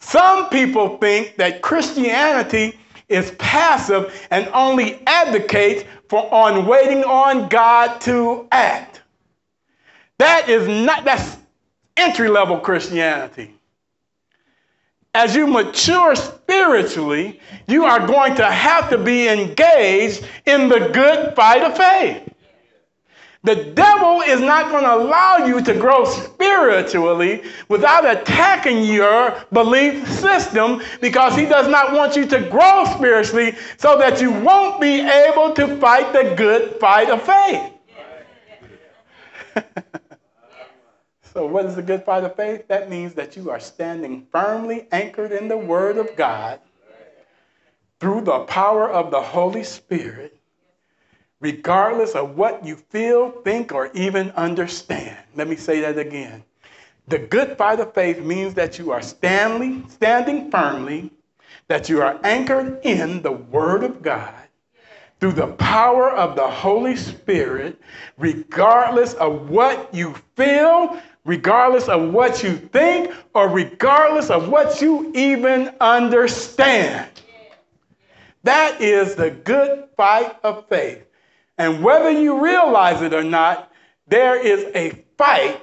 Some 0.00 0.48
people 0.50 0.98
think 0.98 1.36
that 1.36 1.62
Christianity 1.62 2.78
is 3.08 3.30
passive 3.32 4.26
and 4.30 4.48
only 4.52 5.00
advocates 5.06 5.84
for 6.08 6.32
on 6.32 6.66
waiting 6.66 7.04
on 7.04 7.48
God 7.48 8.00
to 8.02 8.46
act. 8.52 9.02
That 10.18 10.48
is 10.48 10.66
not 10.68 11.04
that's 11.04 11.36
entry 11.96 12.28
level 12.28 12.58
Christianity. 12.58 13.54
As 15.14 15.34
you 15.34 15.46
mature 15.46 16.14
spiritually, 16.14 17.40
you 17.66 17.84
are 17.84 18.06
going 18.06 18.34
to 18.36 18.44
have 18.44 18.90
to 18.90 18.98
be 18.98 19.28
engaged 19.28 20.26
in 20.44 20.68
the 20.68 20.90
good 20.92 21.34
fight 21.34 21.62
of 21.62 21.76
faith. 21.76 22.28
The 23.46 23.54
devil 23.76 24.22
is 24.22 24.40
not 24.40 24.72
going 24.72 24.82
to 24.82 24.92
allow 24.92 25.46
you 25.46 25.60
to 25.60 25.74
grow 25.74 26.04
spiritually 26.04 27.44
without 27.68 28.04
attacking 28.04 28.82
your 28.82 29.40
belief 29.52 30.04
system 30.10 30.82
because 31.00 31.36
he 31.36 31.46
does 31.46 31.68
not 31.68 31.92
want 31.92 32.16
you 32.16 32.26
to 32.26 32.40
grow 32.40 32.84
spiritually 32.96 33.54
so 33.76 33.96
that 33.98 34.20
you 34.20 34.32
won't 34.32 34.80
be 34.80 34.98
able 34.98 35.52
to 35.52 35.76
fight 35.76 36.12
the 36.12 36.34
good 36.34 36.80
fight 36.80 37.08
of 37.08 37.22
faith. 37.22 37.72
so, 41.32 41.46
what 41.46 41.66
is 41.66 41.76
the 41.76 41.82
good 41.82 42.02
fight 42.02 42.24
of 42.24 42.34
faith? 42.34 42.66
That 42.66 42.90
means 42.90 43.14
that 43.14 43.36
you 43.36 43.50
are 43.50 43.60
standing 43.60 44.26
firmly 44.32 44.88
anchored 44.90 45.30
in 45.30 45.46
the 45.46 45.56
Word 45.56 45.98
of 45.98 46.16
God 46.16 46.58
through 48.00 48.22
the 48.22 48.40
power 48.40 48.90
of 48.90 49.12
the 49.12 49.22
Holy 49.22 49.62
Spirit 49.62 50.35
regardless 51.46 52.16
of 52.16 52.36
what 52.36 52.66
you 52.66 52.74
feel, 52.74 53.30
think, 53.42 53.70
or 53.70 53.88
even 53.94 54.32
understand. 54.32 55.16
Let 55.36 55.46
me 55.46 55.54
say 55.54 55.78
that 55.78 55.96
again. 55.96 56.42
The 57.06 57.20
good 57.20 57.56
fight 57.56 57.78
of 57.78 57.94
faith 57.94 58.18
means 58.18 58.52
that 58.54 58.80
you 58.80 58.90
are 58.90 59.00
standing, 59.00 59.88
standing 59.88 60.50
firmly, 60.50 61.12
that 61.68 61.88
you 61.88 62.02
are 62.02 62.18
anchored 62.24 62.80
in 62.82 63.22
the 63.22 63.30
Word 63.30 63.84
of 63.84 64.02
God 64.02 64.34
through 65.20 65.34
the 65.34 65.46
power 65.46 66.10
of 66.10 66.34
the 66.34 66.48
Holy 66.48 66.96
Spirit, 66.96 67.80
regardless 68.18 69.14
of 69.14 69.48
what 69.48 69.94
you 69.94 70.16
feel, 70.34 71.00
regardless 71.24 71.88
of 71.88 72.12
what 72.12 72.42
you 72.42 72.56
think, 72.56 73.14
or 73.34 73.48
regardless 73.48 74.30
of 74.30 74.48
what 74.48 74.82
you 74.82 75.12
even 75.14 75.72
understand. 75.80 77.08
That 78.42 78.80
is 78.80 79.14
the 79.14 79.30
good 79.30 79.88
fight 79.96 80.36
of 80.42 80.68
faith. 80.68 81.05
And 81.58 81.82
whether 81.82 82.10
you 82.10 82.42
realize 82.42 83.02
it 83.02 83.14
or 83.14 83.24
not, 83.24 83.72
there 84.06 84.36
is 84.40 84.64
a 84.74 85.04
fight 85.16 85.60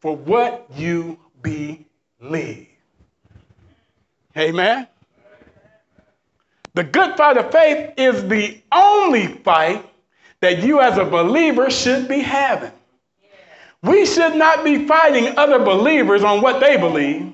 for 0.00 0.16
what 0.16 0.66
you 0.74 1.18
believe. 1.42 2.68
Amen. 4.36 4.86
The 6.74 6.84
good 6.84 7.16
fight 7.16 7.38
of 7.38 7.50
faith 7.50 7.94
is 7.96 8.28
the 8.28 8.60
only 8.70 9.28
fight 9.28 9.88
that 10.40 10.62
you 10.62 10.80
as 10.80 10.98
a 10.98 11.04
believer 11.04 11.70
should 11.70 12.06
be 12.06 12.20
having. 12.20 12.72
We 13.82 14.04
should 14.04 14.36
not 14.36 14.62
be 14.62 14.86
fighting 14.86 15.38
other 15.38 15.58
believers 15.58 16.22
on 16.22 16.42
what 16.42 16.60
they 16.60 16.76
believe. 16.76 17.32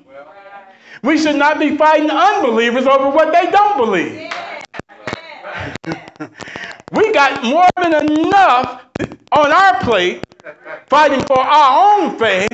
We 1.01 1.17
should 1.17 1.35
not 1.35 1.59
be 1.59 1.75
fighting 1.75 2.09
unbelievers 2.09 2.85
over 2.85 3.09
what 3.09 3.33
they 3.33 3.51
don't 3.51 3.77
believe. 3.77 4.31
We 6.93 7.11
got 7.11 7.43
more 7.43 7.69
than 7.77 7.93
enough 8.05 8.85
on 9.31 9.51
our 9.51 9.81
plate 9.81 10.23
fighting 10.87 11.25
for 11.25 11.39
our 11.39 12.03
own 12.03 12.19
faith 12.19 12.49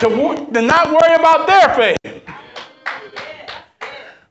to, 0.00 0.08
to 0.52 0.62
not 0.62 0.90
worry 0.90 1.14
about 1.14 1.46
their 1.46 1.74
faith. 1.76 2.24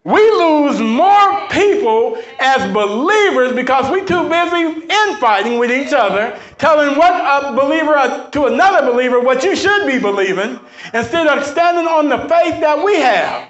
We 0.03 0.19
lose 0.31 0.81
more 0.81 1.47
people 1.49 2.21
as 2.39 2.71
believers 2.73 3.53
because 3.53 3.89
we're 3.89 4.05
too 4.05 4.29
busy 4.29 4.85
infighting 4.87 5.57
with 5.57 5.71
each 5.71 5.93
other, 5.93 6.39
telling 6.57 6.97
what 6.97 7.13
a 7.13 7.55
believer 7.55 8.29
to 8.31 8.45
another 8.47 8.91
believer 8.91 9.21
what 9.21 9.43
you 9.43 9.55
should 9.55 9.87
be 9.87 9.99
believing, 9.99 10.59
instead 10.93 11.27
of 11.27 11.45
standing 11.45 11.87
on 11.87 12.09
the 12.09 12.19
faith 12.29 12.59
that 12.61 12.83
we 12.85 12.97
have 12.97 13.49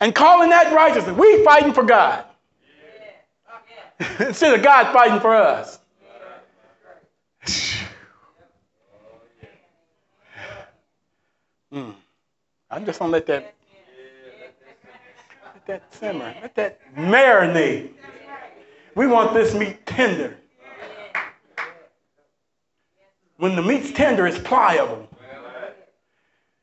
and 0.00 0.14
calling 0.14 0.50
that 0.50 0.72
righteousness. 0.74 1.16
We 1.16 1.44
fighting 1.44 1.72
for 1.72 1.84
God. 1.84 2.27
Instead 4.20 4.54
of 4.54 4.62
God 4.62 4.92
fighting 4.92 5.20
for 5.20 5.34
us. 5.34 5.80
Mm. 11.72 11.94
I'm 12.70 12.86
just 12.86 12.98
gonna 12.98 13.12
let 13.12 13.26
that 13.26 13.54
let 15.54 15.66
that 15.66 15.94
simmer, 15.94 16.34
let 16.40 16.54
that 16.54 16.80
marinate. 16.94 17.92
We 18.94 19.06
want 19.06 19.34
this 19.34 19.54
meat 19.54 19.84
tender. 19.86 20.36
When 23.36 23.54
the 23.54 23.62
meat's 23.62 23.92
tender, 23.92 24.26
it's 24.26 24.38
pliable. 24.38 25.08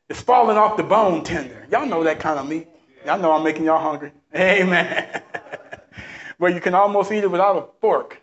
It's 0.08 0.20
falling 0.20 0.56
off 0.56 0.76
the 0.76 0.82
bone 0.82 1.24
tender. 1.24 1.66
Y'all 1.70 1.86
know 1.86 2.04
that 2.04 2.20
kind 2.20 2.38
of 2.38 2.48
meat. 2.48 2.68
Y'all 3.04 3.18
know 3.18 3.32
I'm 3.32 3.42
making 3.42 3.64
y'all 3.64 3.80
hungry. 3.80 4.12
Amen. 4.34 5.22
where 6.38 6.52
you 6.52 6.60
can 6.60 6.74
almost 6.74 7.10
eat 7.12 7.24
it 7.24 7.30
without 7.30 7.56
a 7.56 7.64
fork. 7.80 8.20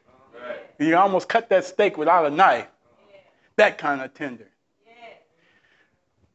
You 0.79 0.87
can 0.87 0.95
almost 0.95 1.29
cut 1.29 1.49
that 1.49 1.65
steak 1.65 1.97
without 1.97 2.25
a 2.25 2.29
knife. 2.29 2.67
That 3.55 3.77
kind 3.77 4.01
of 4.01 4.13
tender. 4.13 4.47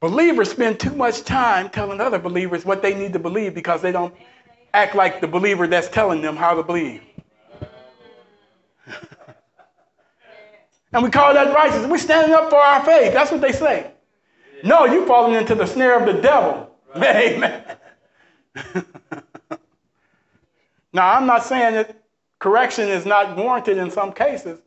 Believers 0.01 0.51
spend 0.51 0.79
too 0.79 0.95
much 0.95 1.25
time 1.25 1.69
telling 1.71 2.01
other 2.01 2.21
believers 2.21 2.64
what 2.64 2.83
they 2.83 2.95
need 2.95 3.12
to 3.14 3.19
believe 3.19 3.53
because 3.53 3.83
they 3.83 3.91
don't 3.91 4.14
act 4.73 4.95
like 4.95 5.21
the 5.21 5.27
believer 5.27 5.67
that's 5.67 5.88
telling 5.88 6.23
them 6.23 6.37
how 6.37 6.55
to 6.55 6.62
believe. 6.62 7.03
and 10.93 11.03
we 11.03 11.11
call 11.11 11.35
that 11.35 11.53
righteousness. 11.53 11.91
We're 11.91 11.99
standing 11.99 12.33
up 12.33 12.49
for 12.49 12.59
our 12.59 12.85
faith. 12.85 13.12
That's 13.12 13.33
what 13.33 13.41
they 13.41 13.51
say. 13.51 13.91
No, 14.62 14.85
you're 14.85 15.07
falling 15.07 15.35
into 15.35 15.57
the 15.57 15.67
snare 15.67 15.99
of 15.99 16.07
the 16.07 16.21
devil. 16.23 16.71
Amen. 16.97 17.64
Now, 20.99 21.13
I'm 21.13 21.27
not 21.27 21.45
saying 21.45 21.75
that 21.75 21.97
correction 22.41 22.89
is 22.89 23.07
not 23.07 23.37
warranted 23.37 23.79
in 23.79 23.89
some 23.89 24.13
cases. 24.13 24.59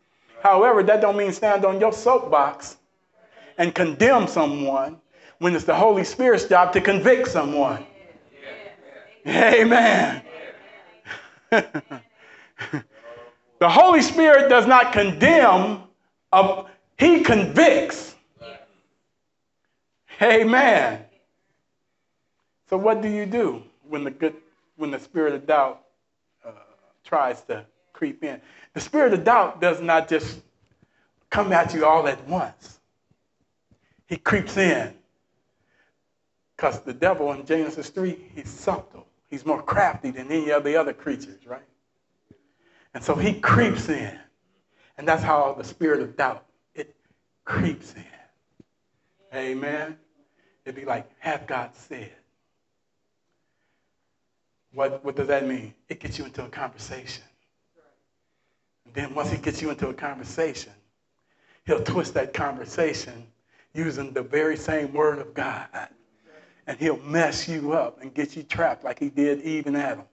However, 0.41 0.81
that 0.81 1.01
don't 1.01 1.17
mean 1.17 1.33
stand 1.33 1.65
on 1.65 1.77
your 1.77 1.91
soapbox 1.91 2.77
and 3.57 3.75
condemn 3.75 4.27
someone 4.27 5.01
when 5.39 5.53
it's 5.53 5.65
the 5.65 5.75
Holy 5.75 6.05
Spirit's 6.05 6.45
job 6.45 6.71
to 6.71 6.79
convict 6.79 7.27
someone. 7.27 7.85
Amen. 9.27 10.21
the 11.49 11.63
Holy 13.61 14.01
Spirit 14.01 14.47
does 14.47 14.65
not 14.65 14.93
condemn, 14.93 15.81
uh, 16.31 16.63
he 16.97 17.19
convicts. 17.19 18.15
Amen. 20.21 21.03
So 22.69 22.77
what 22.77 23.01
do 23.01 23.09
you 23.09 23.25
do 23.25 23.63
when 23.89 24.05
the 24.05 24.11
good 24.11 24.35
when 24.77 24.91
the 24.91 24.99
spirit 24.99 25.33
of 25.33 25.45
doubt 25.45 25.81
tries 27.03 27.41
to 27.43 27.65
creep 27.93 28.23
in. 28.23 28.41
The 28.73 28.81
spirit 28.81 29.13
of 29.13 29.23
doubt 29.23 29.61
does 29.61 29.81
not 29.81 30.07
just 30.07 30.39
come 31.29 31.51
at 31.53 31.73
you 31.73 31.85
all 31.85 32.07
at 32.07 32.27
once. 32.27 32.79
He 34.07 34.17
creeps 34.17 34.57
in. 34.57 34.93
Because 36.55 36.81
the 36.81 36.93
devil 36.93 37.31
in 37.31 37.45
Genesis 37.45 37.89
3, 37.89 38.17
he's 38.35 38.49
subtle. 38.49 39.07
He's 39.29 39.45
more 39.45 39.63
crafty 39.63 40.11
than 40.11 40.27
any 40.27 40.49
of 40.49 40.63
the 40.63 40.75
other 40.75 40.93
creatures, 40.93 41.47
right? 41.47 41.61
And 42.93 43.03
so 43.03 43.15
he 43.15 43.39
creeps 43.39 43.89
in. 43.89 44.19
And 44.97 45.07
that's 45.07 45.23
how 45.23 45.53
the 45.57 45.63
spirit 45.63 46.01
of 46.01 46.17
doubt, 46.17 46.45
it 46.75 46.93
creeps 47.45 47.93
in. 47.95 48.03
Amen. 49.33 49.97
It'd 50.65 50.75
be 50.75 50.85
like, 50.85 51.09
have 51.19 51.47
God 51.47 51.71
said. 51.73 52.11
What, 54.73 55.03
what 55.03 55.15
does 55.15 55.27
that 55.27 55.47
mean? 55.47 55.73
It 55.89 55.99
gets 55.99 56.17
you 56.17 56.25
into 56.25 56.43
a 56.45 56.49
conversation. 56.49 57.23
And 58.85 58.93
then 58.93 59.15
once 59.15 59.31
he 59.31 59.37
gets 59.37 59.61
you 59.61 59.69
into 59.69 59.89
a 59.89 59.93
conversation, 59.93 60.73
he'll 61.65 61.83
twist 61.83 62.13
that 62.13 62.33
conversation 62.33 63.27
using 63.73 64.13
the 64.13 64.21
very 64.21 64.57
same 64.57 64.93
word 64.93 65.19
of 65.19 65.33
God 65.33 65.67
And 66.67 66.77
he'll 66.77 66.99
mess 66.99 67.47
you 67.47 67.73
up 67.73 68.01
and 68.01 68.13
get 68.13 68.35
you 68.35 68.43
trapped 68.43 68.83
like 68.83 68.99
he 68.99 69.09
did 69.09 69.41
Eve 69.41 69.67
and 69.67 69.77
Adam. 69.77 70.05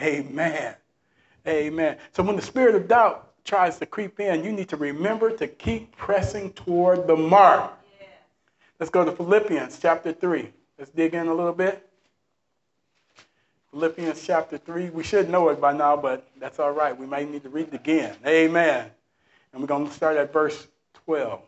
Amen. 0.00 0.74
Amen. 1.46 1.96
So 2.12 2.22
when 2.22 2.36
the 2.36 2.42
spirit 2.42 2.74
of 2.74 2.88
doubt 2.88 3.32
tries 3.44 3.78
to 3.78 3.86
creep 3.86 4.20
in, 4.20 4.44
you 4.44 4.52
need 4.52 4.68
to 4.68 4.76
remember 4.76 5.30
to 5.36 5.46
keep 5.46 5.96
pressing 5.96 6.52
toward 6.52 7.06
the 7.06 7.16
mark. 7.16 7.72
Let's 8.78 8.90
go 8.90 9.04
to 9.04 9.12
Philippians 9.12 9.78
chapter 9.80 10.12
3. 10.12 10.52
Let's 10.78 10.90
dig 10.90 11.14
in 11.14 11.28
a 11.28 11.34
little 11.34 11.52
bit. 11.52 11.87
Philippians 13.70 14.24
chapter 14.24 14.56
3. 14.56 14.90
We 14.90 15.02
should 15.02 15.28
know 15.28 15.48
it 15.50 15.60
by 15.60 15.72
now, 15.72 15.96
but 15.96 16.26
that's 16.40 16.58
all 16.58 16.72
right. 16.72 16.96
We 16.96 17.06
might 17.06 17.30
need 17.30 17.42
to 17.42 17.50
read 17.50 17.68
it 17.68 17.74
again. 17.74 18.16
Amen. 18.26 18.90
And 19.52 19.60
we're 19.60 19.68
going 19.68 19.86
to 19.86 19.92
start 19.92 20.16
at 20.16 20.32
verse 20.32 20.66
12. 21.04 21.40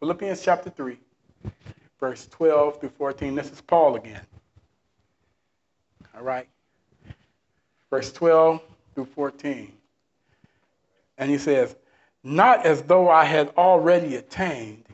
Philippians 0.00 0.42
chapter 0.42 0.70
3, 0.70 0.96
verse 2.00 2.26
12 2.30 2.80
through 2.80 2.88
14. 2.90 3.34
This 3.34 3.50
is 3.50 3.60
Paul 3.60 3.96
again. 3.96 4.22
All 6.16 6.22
right. 6.22 6.48
Verse 7.90 8.12
12 8.12 8.60
through 8.94 9.06
14. 9.06 9.72
And 11.18 11.30
he 11.30 11.38
says, 11.38 11.76
Not 12.22 12.64
as 12.64 12.82
though 12.82 13.10
I 13.10 13.24
had 13.24 13.48
already 13.58 14.16
attained, 14.16 14.84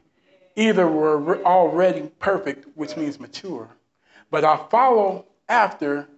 either 0.56 0.88
were 0.88 1.42
already 1.44 2.10
perfect, 2.18 2.66
which 2.76 2.96
means 2.96 3.20
mature, 3.20 3.68
but 4.30 4.44
I 4.44 4.56
follow 4.70 5.26
after 5.48 6.08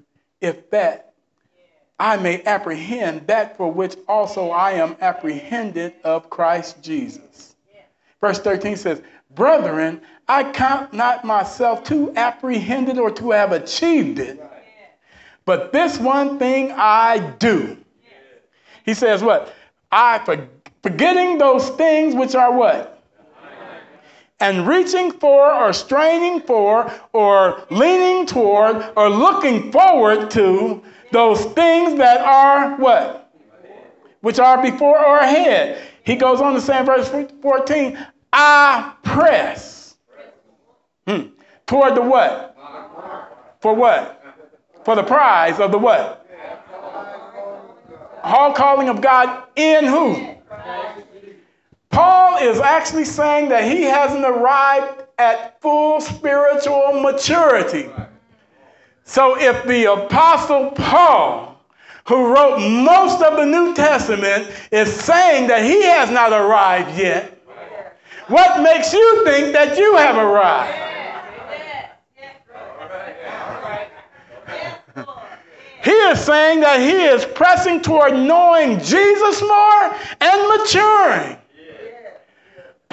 if 0.40 0.70
that 0.70 1.06
I 1.98 2.16
may 2.16 2.42
apprehend 2.42 3.26
that 3.26 3.56
for 3.56 3.72
which 3.72 3.96
also 4.06 4.50
I 4.50 4.72
am 4.72 4.96
apprehended 5.00 5.94
of 6.04 6.28
Christ 6.28 6.82
Jesus. 6.82 7.56
Verse 8.20 8.38
13 8.38 8.76
says, 8.76 9.02
Brethren, 9.34 10.00
I 10.28 10.50
count 10.50 10.92
not 10.92 11.24
myself 11.24 11.84
to 11.84 12.12
apprehended 12.16 12.98
or 12.98 13.10
to 13.12 13.30
have 13.30 13.52
achieved 13.52 14.18
it, 14.18 14.42
but 15.44 15.72
this 15.72 15.98
one 15.98 16.38
thing 16.38 16.72
I 16.72 17.18
do. 17.38 17.76
He 18.84 18.94
says, 18.94 19.22
What? 19.22 19.54
I, 19.90 20.46
forgetting 20.82 21.38
those 21.38 21.70
things 21.70 22.14
which 22.14 22.34
are 22.34 22.52
what? 22.52 22.95
And 24.40 24.66
reaching 24.66 25.12
for 25.12 25.52
or 25.52 25.72
straining 25.72 26.40
for 26.40 26.92
or 27.12 27.62
leaning 27.70 28.26
toward 28.26 28.92
or 28.96 29.08
looking 29.08 29.72
forward 29.72 30.30
to 30.32 30.82
those 31.12 31.44
things 31.46 31.96
that 31.98 32.20
are 32.20 32.76
what? 32.76 33.32
Which 34.20 34.38
are 34.38 34.60
before 34.60 34.98
or 34.98 35.18
ahead. 35.18 35.82
He 36.04 36.16
goes 36.16 36.40
on 36.40 36.54
to 36.54 36.60
say 36.60 36.78
in 36.80 36.86
verse 36.86 37.08
14, 37.40 37.98
I 38.32 38.92
press. 39.02 39.94
Hmm. 41.06 41.28
Toward 41.66 41.94
the 41.94 42.02
what? 42.02 42.56
For 43.60 43.74
what? 43.74 44.22
For 44.84 44.94
the 44.94 45.02
prize 45.02 45.58
of 45.58 45.72
the 45.72 45.78
what? 45.78 46.26
All 48.22 48.52
calling 48.52 48.88
of 48.88 49.00
God 49.00 49.44
in 49.56 49.84
who? 49.84 50.36
Paul 51.90 52.38
is 52.38 52.60
actually 52.60 53.04
saying 53.04 53.48
that 53.48 53.64
he 53.64 53.82
hasn't 53.82 54.24
arrived 54.24 55.04
at 55.18 55.60
full 55.60 56.00
spiritual 56.00 57.00
maturity. 57.00 57.88
So 59.04 59.38
if 59.38 59.64
the 59.66 59.92
Apostle 59.92 60.72
Paul, 60.72 61.64
who 62.06 62.34
wrote 62.34 62.58
most 62.58 63.22
of 63.22 63.36
the 63.36 63.46
New 63.46 63.74
Testament, 63.74 64.50
is 64.72 64.92
saying 64.92 65.46
that 65.48 65.64
he 65.64 65.82
has 65.84 66.10
not 66.10 66.32
arrived 66.32 66.98
yet, 66.98 67.32
what 68.28 68.60
makes 68.62 68.92
you 68.92 69.24
think 69.24 69.52
that 69.52 69.78
you 69.78 69.96
have 69.96 70.16
arrived? 70.16 70.82
He 75.84 75.92
is 75.92 76.20
saying 76.20 76.60
that 76.60 76.80
he 76.80 77.04
is 77.04 77.24
pressing 77.24 77.80
toward 77.80 78.12
knowing 78.14 78.80
Jesus 78.80 79.40
more 79.40 79.94
and 80.20 80.48
maturing. 80.48 81.38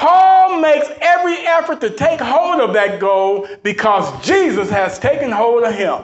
Paul 0.03 0.59
makes 0.59 0.89
every 0.99 1.37
effort 1.47 1.79
to 1.79 1.89
take 1.89 2.19
hold 2.19 2.59
of 2.59 2.73
that 2.73 2.99
goal 2.99 3.47
because 3.63 4.21
Jesus 4.21 4.69
has 4.69 4.99
taken 4.99 5.31
hold 5.31 5.63
of 5.63 5.73
him. 5.73 6.03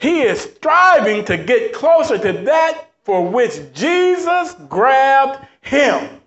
He 0.00 0.22
is 0.22 0.40
striving 0.40 1.24
to 1.26 1.36
get 1.36 1.72
closer 1.72 2.18
to 2.18 2.32
that 2.32 2.84
for 3.04 3.24
which 3.24 3.60
Jesus 3.74 4.54
grabbed 4.68 5.46
him. 5.60 6.17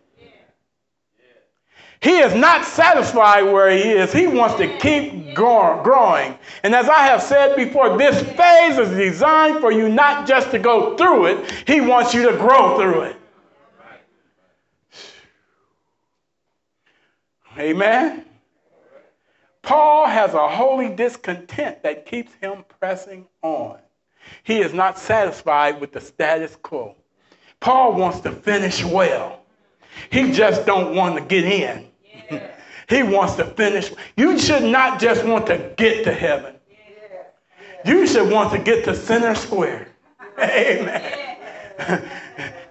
He 2.02 2.18
is 2.18 2.34
not 2.34 2.66
satisfied 2.66 3.44
where 3.44 3.70
he 3.70 3.84
is. 3.84 4.12
He 4.12 4.26
wants 4.26 4.56
to 4.56 4.78
keep 4.80 5.36
growing. 5.36 6.38
And 6.64 6.74
as 6.74 6.90
I 6.90 7.04
have 7.04 7.22
said 7.22 7.56
before, 7.56 7.96
this 7.96 8.20
phase 8.36 8.80
is 8.80 8.90
designed 8.90 9.60
for 9.60 9.72
you 9.72 9.88
not 9.88 10.28
just 10.28 10.50
to 10.52 10.58
go 10.58 10.98
through 10.98 11.28
it, 11.28 11.52
he 11.68 11.80
wants 11.80 12.14
you 12.14 12.30
to 12.32 12.36
grow 12.38 12.78
through 12.78 13.02
it. 13.04 13.16
Amen. 17.58 18.26
Paul 19.62 20.08
has 20.08 20.34
a 20.34 20.48
holy 20.48 20.90
discontent 20.90 21.84
that 21.84 22.08
keeps 22.08 22.34
him 22.42 22.66
pressing 22.80 23.28
on. 23.44 23.78
He 24.42 24.60
is 24.60 24.74
not 24.74 24.98
satisfied 24.98 25.80
with 25.80 25.92
the 25.92 26.02
status 26.02 26.58
quo. 26.64 26.96
Paul 27.60 27.94
wants 27.94 28.22
to 28.22 28.32
finish 28.32 28.84
well. 28.84 29.44
He 30.10 30.32
just 30.32 30.66
don't 30.66 30.96
want 30.96 31.16
to 31.16 31.22
get 31.22 31.44
in. 31.44 31.91
He 32.90 33.04
wants 33.04 33.36
to 33.36 33.46
finish. 33.46 33.92
You 34.18 34.38
should 34.38 34.64
not 34.64 35.00
just 35.00 35.24
want 35.26 35.48
to 35.48 35.74
get 35.78 36.04
to 36.04 36.14
heaven. 36.14 36.56
You 37.86 38.06
should 38.06 38.30
want 38.30 38.52
to 38.52 38.60
get 38.60 38.84
to 38.86 38.96
center 38.96 39.34
square. 39.36 39.88
Amen. 40.40 41.38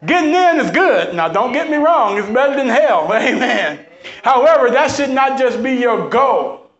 Getting 0.06 0.34
in 0.34 0.64
is 0.64 0.70
good. 0.70 1.14
Now, 1.14 1.28
don't 1.28 1.52
get 1.52 1.70
me 1.70 1.76
wrong, 1.76 2.18
it's 2.18 2.28
better 2.28 2.56
than 2.56 2.68
hell. 2.68 3.12
Amen. 3.12 3.86
However, 4.22 4.70
that 4.70 4.90
should 4.90 5.10
not 5.10 5.38
just 5.38 5.62
be 5.62 5.72
your 5.72 6.08
goal. 6.08 6.70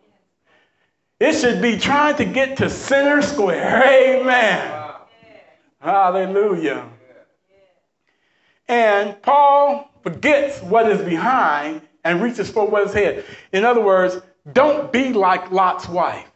It 1.19 1.33
should 1.33 1.61
be 1.61 1.77
trying 1.77 2.15
to 2.15 2.25
get 2.25 2.57
to 2.57 2.69
center 2.69 3.21
square. 3.21 3.83
Amen. 4.21 4.93
Hallelujah. 5.79 6.89
And 8.67 9.21
Paul 9.21 9.91
forgets 10.01 10.61
what 10.61 10.89
is 10.89 11.01
behind 11.01 11.81
and 12.03 12.21
reaches 12.21 12.49
for 12.49 12.67
what 12.67 12.87
is 12.87 12.95
ahead. 12.95 13.25
In 13.53 13.63
other 13.63 13.81
words, 13.81 14.21
don't 14.53 14.91
be 14.91 15.13
like 15.13 15.51
Lot's 15.51 15.87
wife, 15.87 16.29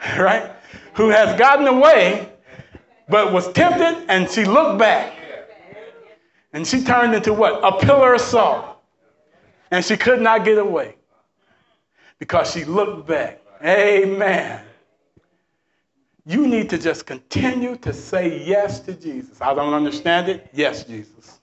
right? 0.18 0.52
Who 0.94 1.08
has 1.08 1.38
gotten 1.38 1.66
away, 1.66 2.28
but 3.08 3.32
was 3.32 3.52
tempted 3.52 4.06
and 4.08 4.30
she 4.30 4.44
looked 4.44 4.78
back. 4.78 5.16
And 6.52 6.66
she 6.66 6.82
turned 6.82 7.14
into 7.14 7.32
what? 7.32 7.60
A 7.62 7.84
pillar 7.84 8.14
of 8.14 8.20
salt. 8.20 8.66
And 9.70 9.84
she 9.84 9.96
could 9.96 10.20
not 10.20 10.44
get 10.44 10.58
away 10.58 10.96
because 12.18 12.50
she 12.50 12.64
looked 12.64 13.06
back. 13.06 13.40
Amen. 13.64 14.62
You 16.26 16.46
need 16.46 16.70
to 16.70 16.78
just 16.78 17.06
continue 17.06 17.76
to 17.76 17.92
say 17.92 18.44
yes 18.44 18.80
to 18.80 18.94
Jesus. 18.94 19.40
I 19.40 19.54
don't 19.54 19.74
understand 19.74 20.28
it. 20.28 20.48
Yes, 20.52 20.84
Jesus. 20.84 21.39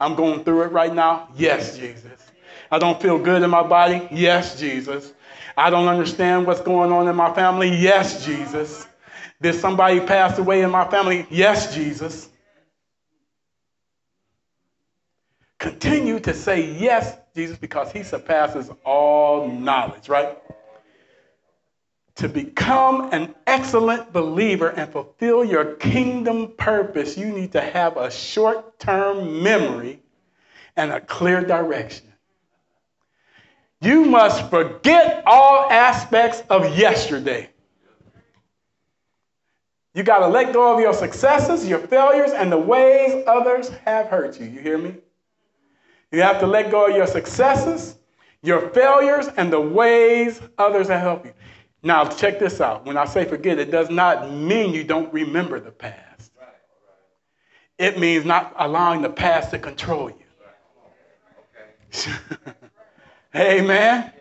I'm 0.00 0.14
going 0.14 0.44
through 0.44 0.62
it 0.62 0.72
right 0.72 0.94
now? 0.94 1.28
Yes, 1.36 1.76
Jesus. 1.76 2.20
I 2.70 2.78
don't 2.78 3.00
feel 3.00 3.18
good 3.18 3.42
in 3.42 3.50
my 3.50 3.62
body? 3.62 4.08
Yes, 4.10 4.58
Jesus. 4.58 5.12
I 5.56 5.68
don't 5.68 5.88
understand 5.88 6.46
what's 6.46 6.60
going 6.62 6.90
on 6.90 7.08
in 7.08 7.16
my 7.16 7.34
family? 7.34 7.68
Yes, 7.68 8.24
Jesus. 8.24 8.86
Did 9.42 9.54
somebody 9.54 10.00
pass 10.00 10.38
away 10.38 10.62
in 10.62 10.70
my 10.70 10.88
family? 10.88 11.26
Yes, 11.30 11.74
Jesus. 11.74 12.28
Continue 15.58 16.18
to 16.20 16.32
say 16.32 16.72
yes, 16.72 17.18
Jesus, 17.34 17.58
because 17.58 17.92
he 17.92 18.02
surpasses 18.02 18.70
all 18.84 19.48
knowledge, 19.48 20.08
right? 20.08 20.38
To 22.16 22.28
become 22.28 23.12
an 23.12 23.34
excellent 23.46 24.12
believer 24.12 24.68
and 24.68 24.90
fulfill 24.90 25.44
your 25.44 25.74
kingdom 25.76 26.52
purpose, 26.56 27.16
you 27.16 27.26
need 27.26 27.52
to 27.52 27.60
have 27.60 27.96
a 27.96 28.10
short 28.10 28.78
term 28.78 29.42
memory 29.42 30.02
and 30.76 30.90
a 30.90 31.00
clear 31.00 31.44
direction. 31.44 32.12
You 33.80 34.04
must 34.04 34.50
forget 34.50 35.22
all 35.26 35.70
aspects 35.70 36.42
of 36.50 36.76
yesterday. 36.76 37.48
You 39.94 40.02
got 40.02 40.18
to 40.20 40.28
let 40.28 40.52
go 40.52 40.74
of 40.74 40.80
your 40.80 40.92
successes, 40.92 41.66
your 41.66 41.80
failures, 41.80 42.30
and 42.30 42.52
the 42.52 42.58
ways 42.58 43.24
others 43.26 43.70
have 43.84 44.06
hurt 44.06 44.38
you. 44.38 44.46
You 44.46 44.60
hear 44.60 44.78
me? 44.78 44.94
You 46.12 46.22
have 46.22 46.40
to 46.40 46.46
let 46.46 46.70
go 46.70 46.86
of 46.88 46.96
your 46.96 47.06
successes, 47.06 47.96
your 48.42 48.68
failures, 48.70 49.28
and 49.36 49.52
the 49.52 49.60
ways 49.60 50.40
others 50.58 50.88
have 50.88 51.00
helped 51.00 51.26
you. 51.26 51.32
Now, 51.82 52.04
check 52.04 52.38
this 52.38 52.60
out. 52.60 52.84
When 52.84 52.96
I 52.96 53.06
say 53.06 53.24
forget, 53.24 53.58
it 53.58 53.70
does 53.70 53.88
not 53.88 54.30
mean 54.30 54.74
you 54.74 54.84
don't 54.84 55.12
remember 55.12 55.58
the 55.60 55.70
past. 55.70 56.32
It 57.78 57.98
means 57.98 58.26
not 58.26 58.54
allowing 58.58 59.00
the 59.00 59.08
past 59.08 59.50
to 59.52 59.58
control 59.58 60.10
you. 60.10 60.16
Amen. 63.34 64.12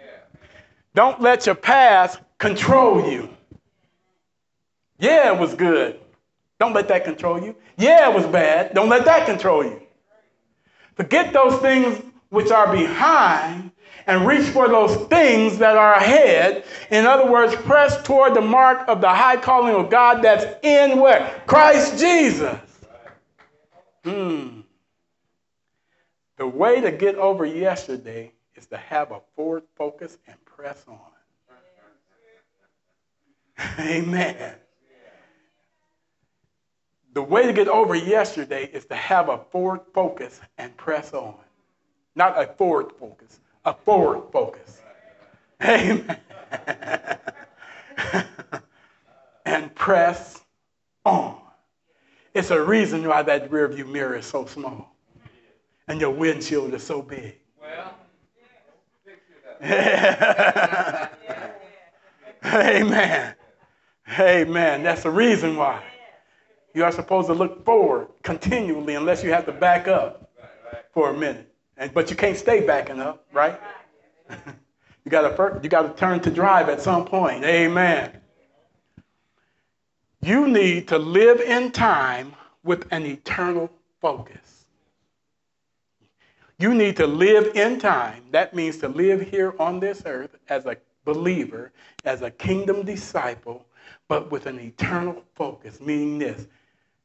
Don't 0.95 1.21
let 1.21 1.45
your 1.45 1.55
past 1.55 2.19
control 2.37 3.09
you. 3.11 3.29
Yeah, 4.97 5.33
it 5.33 5.39
was 5.39 5.53
good. 5.55 5.99
Don't 6.59 6.73
let 6.73 6.87
that 6.87 7.03
control 7.03 7.41
you. 7.41 7.55
Yeah, 7.77 8.09
it 8.09 8.15
was 8.15 8.25
bad. 8.25 8.73
Don't 8.73 8.89
let 8.89 9.05
that 9.05 9.25
control 9.25 9.63
you. 9.63 9.81
Forget 10.95 11.33
those 11.33 11.59
things 11.61 12.01
which 12.29 12.51
are 12.51 12.71
behind 12.71 13.71
and 14.09 14.25
reach 14.25 14.47
for 14.47 14.67
those 14.67 14.95
things 15.07 15.59
that 15.59 15.77
are 15.77 15.93
ahead. 15.93 16.65
In 16.89 17.05
other 17.05 17.31
words, 17.31 17.55
press 17.55 18.01
toward 18.01 18.33
the 18.33 18.41
mark 18.41 18.87
of 18.87 19.01
the 19.01 19.09
high 19.09 19.37
calling 19.37 19.75
of 19.75 19.91
God 19.91 20.23
that's 20.23 20.45
in 20.65 20.99
where? 20.99 21.43
Christ 21.45 21.99
Jesus. 21.99 22.57
Hmm. 24.03 24.61
The 26.37 26.47
way 26.47 26.81
to 26.81 26.91
get 26.91 27.15
over 27.15 27.45
yesterday 27.45 28.31
is 28.55 28.65
to 28.67 28.77
have 28.77 29.11
a 29.11 29.19
forward 29.35 29.63
focus 29.75 30.17
and 30.25 30.43
press 30.43 30.83
on. 30.87 30.99
Amen. 33.79 34.55
The 37.13 37.21
way 37.21 37.45
to 37.45 37.53
get 37.53 37.67
over 37.67 37.93
yesterday 37.93 38.69
is 38.73 38.85
to 38.85 38.95
have 38.95 39.29
a 39.29 39.37
forward 39.37 39.81
focus 39.93 40.39
and 40.57 40.75
press 40.77 41.13
on. 41.13 41.35
Not 42.15 42.41
a 42.41 42.47
forward 42.47 42.91
focus, 42.99 43.39
a 43.65 43.73
forward 43.73 44.31
focus. 44.31 44.81
Amen. 45.63 46.17
and 49.45 49.75
press 49.75 50.41
on. 51.05 51.37
It's 52.33 52.51
a 52.51 52.61
reason 52.61 53.07
why 53.07 53.23
that 53.23 53.49
rearview 53.49 53.87
mirror 53.87 54.15
is 54.15 54.25
so 54.25 54.45
small 54.45 54.95
and 55.87 55.99
your 55.99 56.11
windshield 56.11 56.73
is 56.73 56.83
so 56.83 57.01
big. 57.01 57.35
Well, 57.59 57.95
Amen. 62.45 63.35
Amen. 64.17 64.83
That's 64.83 65.03
the 65.03 65.11
reason 65.11 65.57
why. 65.57 65.83
You 66.73 66.83
are 66.83 66.91
supposed 66.91 67.27
to 67.27 67.33
look 67.33 67.65
forward 67.65 68.07
continually 68.23 68.95
unless 68.95 69.23
you 69.23 69.31
have 69.31 69.45
to 69.47 69.51
back 69.51 69.87
up 69.87 70.31
for 70.93 71.09
a 71.09 71.13
minute. 71.17 71.48
And, 71.79 71.93
but 71.93 72.09
you 72.11 72.17
can't 72.17 72.37
stay 72.37 72.65
backing 72.65 72.99
up, 72.99 73.25
right? 73.31 73.59
you 74.29 75.09
got 75.09 75.23
you 75.63 75.69
to 75.69 75.93
turn 75.95 76.19
to 76.19 76.29
drive 76.29 76.67
at 76.67 76.81
some 76.81 77.05
point. 77.05 77.45
Amen. 77.45 78.11
You 80.21 80.49
need 80.49 80.89
to 80.89 80.97
live 80.97 81.39
in 81.39 81.71
time 81.71 82.33
with 82.63 82.85
an 82.91 83.05
eternal 83.05 83.71
focus. 84.01 84.65
You 86.57 86.75
need 86.75 86.97
to 86.97 87.07
live 87.07 87.55
in 87.55 87.79
time. 87.79 88.25
That 88.31 88.53
means 88.53 88.77
to 88.79 88.89
live 88.89 89.21
here 89.21 89.55
on 89.57 89.79
this 89.79 90.03
earth 90.05 90.35
as 90.49 90.65
a 90.65 90.75
believer, 91.05 91.71
as 92.03 92.21
a 92.21 92.29
kingdom 92.29 92.83
disciple, 92.85 93.65
but 94.09 94.29
with 94.29 94.45
an 94.45 94.59
eternal 94.59 95.23
focus, 95.35 95.79
meaning 95.79 96.19
this 96.19 96.47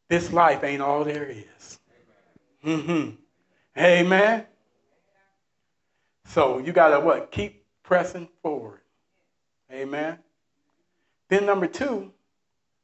this 0.08 0.32
life 0.32 0.64
ain't 0.64 0.82
all 0.82 1.04
there 1.04 1.30
is. 1.30 1.78
Mm-hmm. 2.64 3.10
Amen. 3.78 4.44
So 6.26 6.58
you 6.58 6.72
gotta 6.72 7.00
what? 7.00 7.30
Keep 7.30 7.64
pressing 7.82 8.28
forward. 8.42 8.80
Amen. 9.72 10.18
Then 11.28 11.46
number 11.46 11.66
two, 11.66 12.12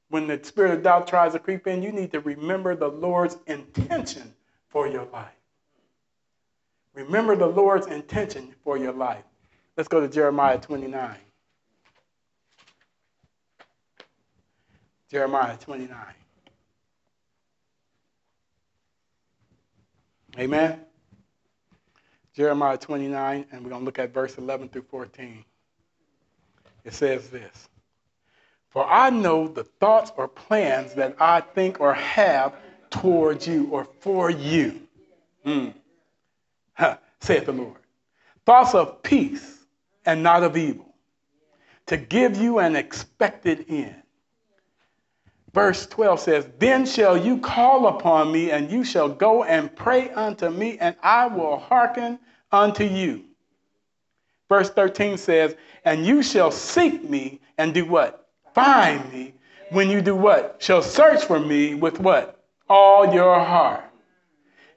when 0.08 0.26
the 0.26 0.42
spirit 0.42 0.72
of 0.72 0.82
doubt 0.82 1.06
tries 1.06 1.32
to 1.32 1.38
creep 1.38 1.66
in, 1.66 1.82
you 1.82 1.92
need 1.92 2.12
to 2.12 2.20
remember 2.20 2.74
the 2.74 2.88
Lord's 2.88 3.36
intention 3.46 4.34
for 4.68 4.88
your 4.88 5.04
life. 5.06 5.28
Remember 6.94 7.36
the 7.36 7.46
Lord's 7.46 7.86
intention 7.86 8.54
for 8.64 8.76
your 8.76 8.92
life. 8.92 9.22
Let's 9.76 9.88
go 9.88 10.00
to 10.00 10.08
Jeremiah 10.08 10.58
29. 10.58 11.16
Jeremiah 15.10 15.56
29. 15.56 15.96
Amen. 20.38 20.80
Jeremiah 22.34 22.78
29, 22.78 23.46
and 23.50 23.64
we're 23.64 23.70
going 23.70 23.82
to 23.82 23.84
look 23.84 23.98
at 23.98 24.14
verse 24.14 24.38
11 24.38 24.68
through 24.68 24.82
14. 24.82 25.44
It 26.84 26.94
says 26.94 27.28
this 27.28 27.68
For 28.70 28.86
I 28.86 29.10
know 29.10 29.48
the 29.48 29.64
thoughts 29.64 30.12
or 30.16 30.28
plans 30.28 30.94
that 30.94 31.16
I 31.20 31.40
think 31.40 31.80
or 31.80 31.92
have 31.94 32.54
towards 32.90 33.46
you 33.46 33.68
or 33.70 33.84
for 34.00 34.30
you. 34.30 34.80
Mm. 35.44 35.74
Saith 37.20 37.46
the 37.46 37.52
Lord. 37.52 37.76
Thoughts 38.46 38.74
of 38.74 39.02
peace 39.02 39.58
and 40.06 40.22
not 40.22 40.42
of 40.42 40.56
evil, 40.56 40.94
to 41.86 41.96
give 41.96 42.36
you 42.36 42.58
an 42.58 42.76
expected 42.76 43.66
end. 43.68 44.02
Verse 45.52 45.86
12 45.86 46.20
says, 46.20 46.48
Then 46.58 46.86
shall 46.86 47.16
you 47.16 47.38
call 47.38 47.88
upon 47.88 48.30
me, 48.30 48.50
and 48.50 48.70
you 48.70 48.84
shall 48.84 49.08
go 49.08 49.42
and 49.44 49.74
pray 49.74 50.10
unto 50.10 50.48
me, 50.48 50.78
and 50.78 50.94
I 51.02 51.26
will 51.26 51.58
hearken 51.58 52.20
unto 52.52 52.84
you. 52.84 53.24
Verse 54.48 54.70
13 54.70 55.16
says, 55.16 55.56
And 55.84 56.06
you 56.06 56.22
shall 56.22 56.50
seek 56.50 57.08
me 57.08 57.40
and 57.58 57.74
do 57.74 57.84
what? 57.84 58.28
Find 58.54 59.12
me. 59.12 59.34
When 59.70 59.90
you 59.90 60.00
do 60.02 60.14
what? 60.14 60.56
Shall 60.58 60.82
search 60.82 61.24
for 61.24 61.40
me 61.40 61.74
with 61.74 61.98
what? 62.00 62.44
All 62.68 63.12
your 63.12 63.38
heart. 63.40 63.84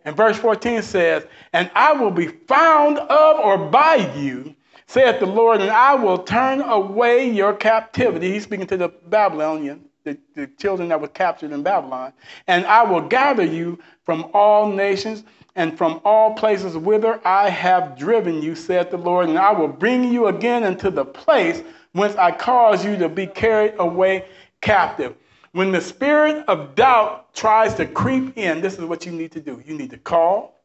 And 0.05 0.17
verse 0.17 0.37
14 0.37 0.81
says, 0.81 1.25
And 1.53 1.69
I 1.75 1.93
will 1.93 2.11
be 2.11 2.27
found 2.27 2.97
of 2.97 3.39
or 3.39 3.57
by 3.69 3.95
you, 4.15 4.55
saith 4.87 5.19
the 5.19 5.25
Lord, 5.25 5.61
and 5.61 5.71
I 5.71 5.95
will 5.95 6.17
turn 6.17 6.61
away 6.61 7.29
your 7.29 7.53
captivity. 7.53 8.31
He's 8.31 8.43
speaking 8.43 8.67
to 8.67 8.77
the 8.77 8.89
Babylonian 8.89 9.85
the, 10.03 10.17
the 10.35 10.47
children 10.57 10.89
that 10.89 10.99
were 10.99 11.07
captured 11.07 11.51
in 11.51 11.63
Babylon. 11.63 12.13
And 12.47 12.65
I 12.65 12.83
will 12.83 13.01
gather 13.01 13.43
you 13.45 13.79
from 14.03 14.29
all 14.33 14.71
nations 14.71 15.23
and 15.55 15.77
from 15.77 16.01
all 16.03 16.33
places 16.33 16.75
whither 16.77 17.21
I 17.25 17.49
have 17.49 17.97
driven 17.97 18.41
you, 18.41 18.55
saith 18.55 18.89
the 18.89 18.97
Lord, 18.97 19.29
and 19.29 19.37
I 19.37 19.51
will 19.51 19.67
bring 19.67 20.11
you 20.11 20.27
again 20.27 20.63
into 20.63 20.89
the 20.89 21.05
place 21.05 21.63
whence 21.91 22.15
I 22.15 22.31
caused 22.31 22.83
you 22.83 22.97
to 22.97 23.07
be 23.07 23.27
carried 23.27 23.75
away 23.77 24.25
captive. 24.61 25.15
When 25.51 25.71
the 25.71 25.81
spirit 25.81 26.43
of 26.47 26.73
doubt 26.73 27.33
tries 27.35 27.75
to 27.75 27.85
creep 27.85 28.35
in, 28.37 28.61
this 28.61 28.73
is 28.73 28.85
what 28.85 29.05
you 29.05 29.11
need 29.11 29.31
to 29.33 29.39
do. 29.39 29.61
You 29.63 29.77
need 29.77 29.91
to 29.91 29.99
call, 29.99 30.63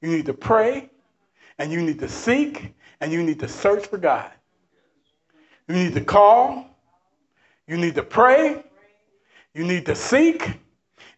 you 0.00 0.08
need 0.08 0.24
to 0.26 0.34
pray, 0.34 0.88
and 1.58 1.70
you 1.70 1.82
need 1.82 1.98
to 1.98 2.08
seek, 2.08 2.74
and 3.02 3.12
you 3.12 3.22
need 3.22 3.38
to 3.40 3.48
search 3.48 3.86
for 3.86 3.98
God. 3.98 4.30
You 5.68 5.74
need 5.74 5.94
to 5.94 6.00
call, 6.00 6.69
you 7.70 7.76
need 7.76 7.94
to 7.94 8.02
pray, 8.02 8.64
you 9.54 9.62
need 9.62 9.86
to 9.86 9.94
seek, 9.94 10.58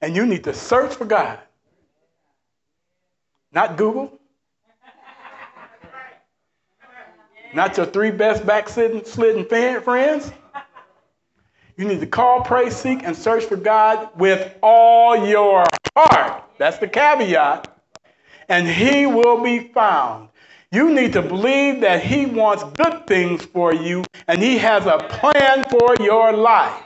and 0.02 0.14
you 0.14 0.26
need 0.26 0.44
to 0.44 0.52
search 0.52 0.94
for 0.94 1.06
God. 1.06 1.38
Not 3.52 3.78
Google. 3.78 4.12
Not 7.54 7.78
your 7.78 7.86
three 7.86 8.10
best 8.10 8.44
backslidden 8.44 9.02
friends. 9.80 10.30
You 11.78 11.88
need 11.88 12.00
to 12.00 12.06
call, 12.06 12.42
pray, 12.42 12.68
seek, 12.68 13.02
and 13.02 13.16
search 13.16 13.44
for 13.44 13.56
God 13.56 14.10
with 14.18 14.54
all 14.62 15.26
your 15.26 15.64
heart. 15.96 16.44
That's 16.58 16.76
the 16.76 16.86
caveat. 16.86 17.74
And 18.50 18.68
He 18.68 19.06
will 19.06 19.42
be 19.42 19.68
found. 19.68 20.28
You 20.72 20.90
need 20.90 21.12
to 21.12 21.22
believe 21.22 21.82
that 21.82 22.02
He 22.02 22.24
wants 22.24 22.64
good 22.76 23.06
things 23.06 23.44
for 23.44 23.74
you 23.74 24.04
and 24.26 24.42
He 24.42 24.56
has 24.56 24.86
a 24.86 24.98
plan 24.98 25.64
for 25.68 25.96
your 26.00 26.32
life. 26.32 26.82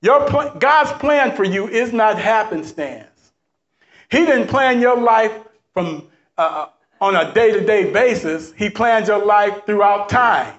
Your 0.00 0.26
pl- 0.26 0.56
God's 0.58 0.92
plan 0.92 1.36
for 1.36 1.44
you 1.44 1.68
is 1.68 1.92
not 1.92 2.18
happenstance. 2.18 3.32
He 4.10 4.24
didn't 4.24 4.48
plan 4.48 4.80
your 4.80 5.00
life 5.00 5.38
from 5.74 6.08
uh, 6.38 6.40
uh 6.40 6.68
on 7.00 7.16
a 7.16 7.34
day-to-day 7.34 7.92
basis. 7.92 8.52
He 8.56 8.70
planned 8.70 9.08
your 9.08 9.22
life 9.24 9.66
throughout 9.66 10.08
time. 10.08 10.54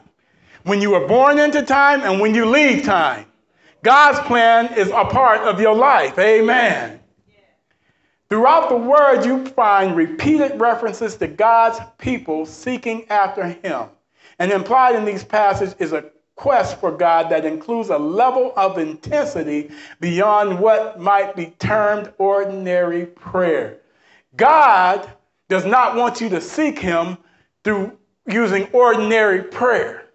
When 0.63 0.81
you 0.81 0.91
were 0.91 1.07
born 1.07 1.39
into 1.39 1.63
time 1.63 2.01
and 2.01 2.19
when 2.19 2.35
you 2.35 2.45
leave 2.45 2.83
time. 2.83 3.25
God's 3.81 4.19
plan 4.27 4.73
is 4.77 4.89
a 4.89 5.05
part 5.05 5.41
of 5.41 5.59
your 5.59 5.73
life. 5.75 6.19
Amen. 6.19 6.99
Throughout 8.29 8.69
the 8.69 8.77
word, 8.77 9.23
you 9.23 9.45
find 9.45 9.95
repeated 9.95 10.59
references 10.59 11.15
to 11.17 11.27
God's 11.27 11.79
people 11.97 12.45
seeking 12.45 13.07
after 13.09 13.45
him. 13.47 13.89
And 14.39 14.51
implied 14.51 14.95
in 14.95 15.05
these 15.05 15.23
passages 15.23 15.75
is 15.79 15.93
a 15.93 16.05
quest 16.35 16.79
for 16.79 16.91
God 16.91 17.29
that 17.29 17.45
includes 17.45 17.89
a 17.89 17.97
level 17.97 18.51
of 18.57 18.77
intensity 18.77 19.71
beyond 19.99 20.59
what 20.59 20.99
might 20.99 21.35
be 21.35 21.47
termed 21.59 22.11
ordinary 22.17 23.05
prayer. 23.05 23.77
God 24.35 25.09
does 25.47 25.65
not 25.65 25.95
want 25.95 26.19
you 26.19 26.29
to 26.29 26.41
seek 26.41 26.79
him 26.79 27.17
through 27.63 27.97
using 28.27 28.67
ordinary 28.73 29.43
prayer. 29.43 30.05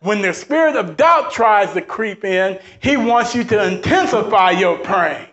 When 0.00 0.20
the 0.20 0.34
spirit 0.34 0.76
of 0.76 0.96
doubt 0.96 1.32
tries 1.32 1.72
to 1.72 1.80
creep 1.80 2.24
in, 2.24 2.58
he 2.80 2.96
wants 2.96 3.34
you 3.34 3.44
to 3.44 3.66
intensify 3.66 4.50
your 4.50 4.78
praying. 4.78 5.28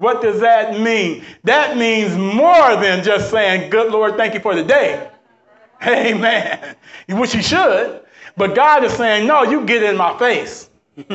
What 0.00 0.22
does 0.22 0.40
that 0.40 0.80
mean? 0.80 1.26
That 1.44 1.76
means 1.76 2.16
more 2.16 2.74
than 2.76 3.04
just 3.04 3.30
saying, 3.30 3.68
Good 3.68 3.92
Lord, 3.92 4.16
thank 4.16 4.32
you 4.32 4.40
for 4.40 4.54
the 4.54 4.64
day. 4.64 5.10
Amen. 5.86 6.74
Which 7.10 7.34
you 7.34 7.42
should. 7.42 8.00
But 8.34 8.54
God 8.54 8.82
is 8.82 8.94
saying, 8.94 9.26
No, 9.26 9.42
you 9.42 9.66
get 9.66 9.82
in 9.82 9.98
my 9.98 10.18
face. 10.18 10.70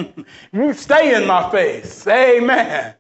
you 0.54 0.74
stay 0.74 1.16
in 1.16 1.26
my 1.26 1.50
face. 1.50 2.06
Amen. 2.06 2.94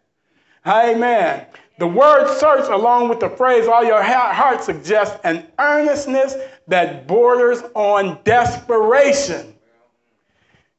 Amen. 0.66 1.46
The 1.78 1.88
word 1.88 2.36
search, 2.40 2.68
along 2.68 3.10
with 3.10 3.20
the 3.20 3.30
phrase 3.30 3.68
all 3.68 3.84
your 3.84 4.02
heart, 4.02 4.64
suggests 4.64 5.20
an 5.24 5.46
earnestness 5.60 6.34
that 6.68 7.06
borders 7.06 7.62
on 7.76 8.18
desperation. 8.24 9.54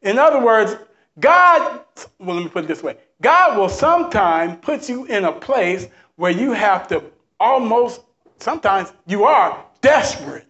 In 0.03 0.19
other 0.19 0.45
words, 0.45 0.77
God, 1.21 1.83
well, 2.19 2.35
let 2.35 2.43
me 2.43 2.49
put 2.49 2.65
it 2.65 2.67
this 2.67 2.83
way 2.83 2.97
God 3.23 3.59
will 3.59 3.69
sometimes 3.69 4.59
put 4.61 4.89
you 4.89 5.07
in 5.07 5.25
a 5.25 5.33
place 5.33 5.89
where 6.17 6.31
you 6.31 6.53
have 6.53 6.89
to 6.89 7.03
almost, 7.41 8.03
sometimes 8.39 8.93
you 9.07 9.25
are 9.25 9.65
desperate. 9.81 10.47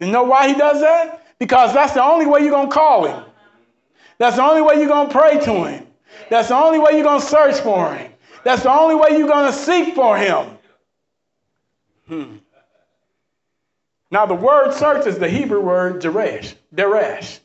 You 0.00 0.08
know 0.08 0.22
why 0.22 0.48
He 0.48 0.54
does 0.54 0.80
that? 0.80 1.26
Because 1.38 1.72
that's 1.74 1.94
the 1.94 2.02
only 2.02 2.26
way 2.26 2.40
you're 2.40 2.50
going 2.50 2.68
to 2.68 2.74
call 2.74 3.06
Him. 3.06 3.24
That's 4.18 4.36
the 4.36 4.42
only 4.42 4.62
way 4.62 4.76
you're 4.76 4.88
going 4.88 5.08
to 5.08 5.12
pray 5.12 5.38
to 5.38 5.64
Him. 5.64 5.86
That's 6.30 6.48
the 6.48 6.56
only 6.56 6.78
way 6.78 6.92
you're 6.92 7.04
going 7.04 7.20
to 7.20 7.26
search 7.26 7.60
for 7.60 7.94
Him. 7.94 8.12
That's 8.44 8.62
the 8.62 8.70
only 8.70 8.94
way 8.94 9.16
you're 9.18 9.28
going 9.28 9.50
to 9.50 9.56
seek 9.56 9.94
for 9.94 10.16
Him. 10.16 10.58
Hmm. 12.06 12.36
Now, 14.10 14.26
the 14.26 14.34
word 14.34 14.72
search 14.72 15.06
is 15.06 15.18
the 15.18 15.28
Hebrew 15.28 15.60
word 15.60 16.00
derash. 16.00 16.54
Derash. 16.74 17.40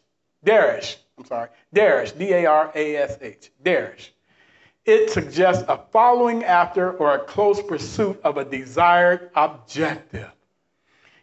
Derash. 0.46 0.96
I'm 1.18 1.26
sorry. 1.26 1.50
Darash. 1.76 2.18
D 2.18 2.34
A 2.34 2.46
R 2.46 2.72
A 2.74 2.96
S 2.98 3.18
H. 3.22 3.52
Darash. 3.64 4.10
It 4.86 5.10
suggests 5.12 5.64
a 5.70 5.78
following 5.92 6.44
after 6.44 6.92
or 6.92 7.16
a 7.16 7.20
close 7.20 7.62
pursuit 7.62 8.20
of 8.24 8.38
a 8.38 8.44
desired 8.44 9.30
objective. 9.36 10.30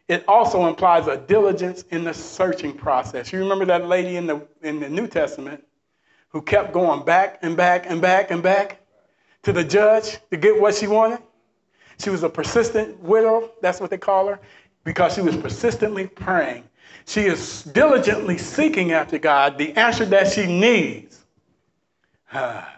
It 0.09 0.25
also 0.27 0.67
implies 0.67 1.07
a 1.07 1.19
diligence 1.19 1.85
in 1.91 2.03
the 2.03 2.15
searching 2.15 2.73
process. 2.73 3.33
You 3.33 3.39
remember 3.41 3.67
that 3.67 3.87
lady 3.87 4.17
in 4.17 4.27
the, 4.27 4.47
in 4.63 4.81
the 4.81 4.89
New 4.89 5.07
Testament 5.07 5.65
who 6.31 6.41
kept 6.43 6.73
going 6.73 7.05
back 7.05 7.39
and 7.43 7.57
back 7.57 7.85
and 7.87 8.01
back 8.01 8.31
and 8.31 8.43
back 8.43 8.81
to 9.43 9.53
the 9.53 9.63
judge 9.63 10.19
to 10.31 10.37
get 10.37 10.61
what 10.61 10.75
she 10.75 10.87
wanted? 10.87 11.21
She 11.99 12.09
was 12.09 12.23
a 12.23 12.31
persistent 12.31 12.99
widow, 13.01 13.51
that's 13.61 13.81
what 13.81 13.91
they 13.91 13.99
call 13.99 14.27
her, 14.29 14.41
because 14.85 15.15
she 15.15 15.21
was 15.21 15.37
persistently 15.37 16.07
praying 16.07 16.65
she 17.11 17.23
is 17.23 17.65
diligently 17.65 18.39
seeking 18.39 18.93
after 18.93 19.19
God 19.19 19.59
the 19.59 19.77
answer 19.77 20.05
that 20.07 20.33
she 20.33 20.47
needs. 20.47 21.19
Ah. 22.33 22.73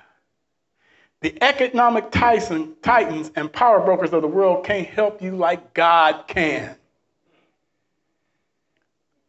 the 1.21 1.37
economic 1.43 2.11
tyson, 2.11 2.75
titans 2.81 3.31
and 3.37 3.53
power 3.53 3.81
brokers 3.81 4.15
of 4.15 4.23
the 4.23 4.29
world 4.29 4.65
can't 4.65 4.89
help 4.89 5.21
you 5.21 5.37
like 5.37 5.75
God 5.75 6.25
can. 6.29 6.75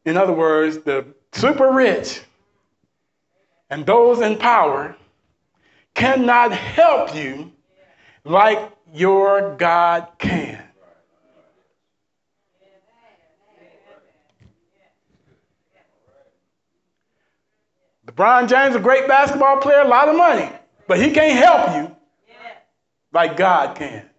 In 0.05 0.15
other 0.15 0.31
words, 0.31 0.77
the 0.79 1.05
super 1.33 1.73
rich 1.73 2.21
and 3.69 3.85
those 3.85 4.21
in 4.21 4.37
power 4.37 4.95
cannot 5.95 6.53
help 6.53 7.13
you 7.13 7.51
like 8.23 8.71
your 8.93 9.57
God 9.57 10.07
can. 10.17 10.52
LeBron 18.15 18.47
James, 18.47 18.75
a 18.75 18.79
great 18.79 19.07
basketball 19.07 19.57
player, 19.57 19.81
a 19.81 19.87
lot 19.87 20.07
of 20.07 20.15
money, 20.15 20.49
but 20.87 20.99
he 20.99 21.11
can't 21.11 21.37
help 21.37 21.75
you 21.75 21.95
like 23.11 23.37
God 23.37 23.75
can. 23.75 24.09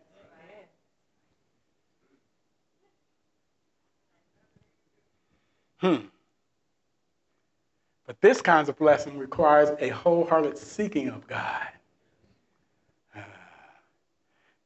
Hmm. 5.78 6.06
But 8.06 8.20
this 8.20 8.40
kind 8.40 8.68
of 8.68 8.78
blessing 8.78 9.18
requires 9.18 9.70
a 9.80 9.88
wholehearted 9.90 10.56
seeking 10.56 11.08
of 11.08 11.26
God. 11.26 11.68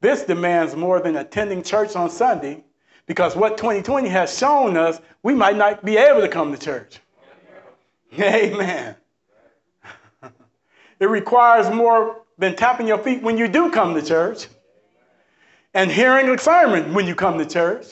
This 0.00 0.22
demands 0.24 0.76
more 0.76 1.00
than 1.00 1.16
attending 1.16 1.62
church 1.62 1.96
on 1.96 2.08
Sunday 2.08 2.62
because 3.06 3.34
what 3.34 3.56
2020 3.56 4.08
has 4.08 4.36
shown 4.38 4.76
us, 4.76 5.00
we 5.22 5.34
might 5.34 5.56
not 5.56 5.84
be 5.84 5.96
able 5.96 6.20
to 6.20 6.28
come 6.28 6.52
to 6.52 6.58
church. 6.58 7.00
Amen. 8.20 8.94
It 11.00 11.06
requires 11.06 11.70
more 11.74 12.22
than 12.38 12.56
tapping 12.56 12.88
your 12.88 12.98
feet 12.98 13.22
when 13.22 13.38
you 13.38 13.48
do 13.48 13.70
come 13.70 13.94
to 13.94 14.02
church 14.02 14.46
and 15.74 15.90
hearing 15.90 16.28
a 16.28 16.38
sermon 16.38 16.94
when 16.94 17.06
you 17.06 17.14
come 17.14 17.38
to 17.38 17.46
church 17.46 17.86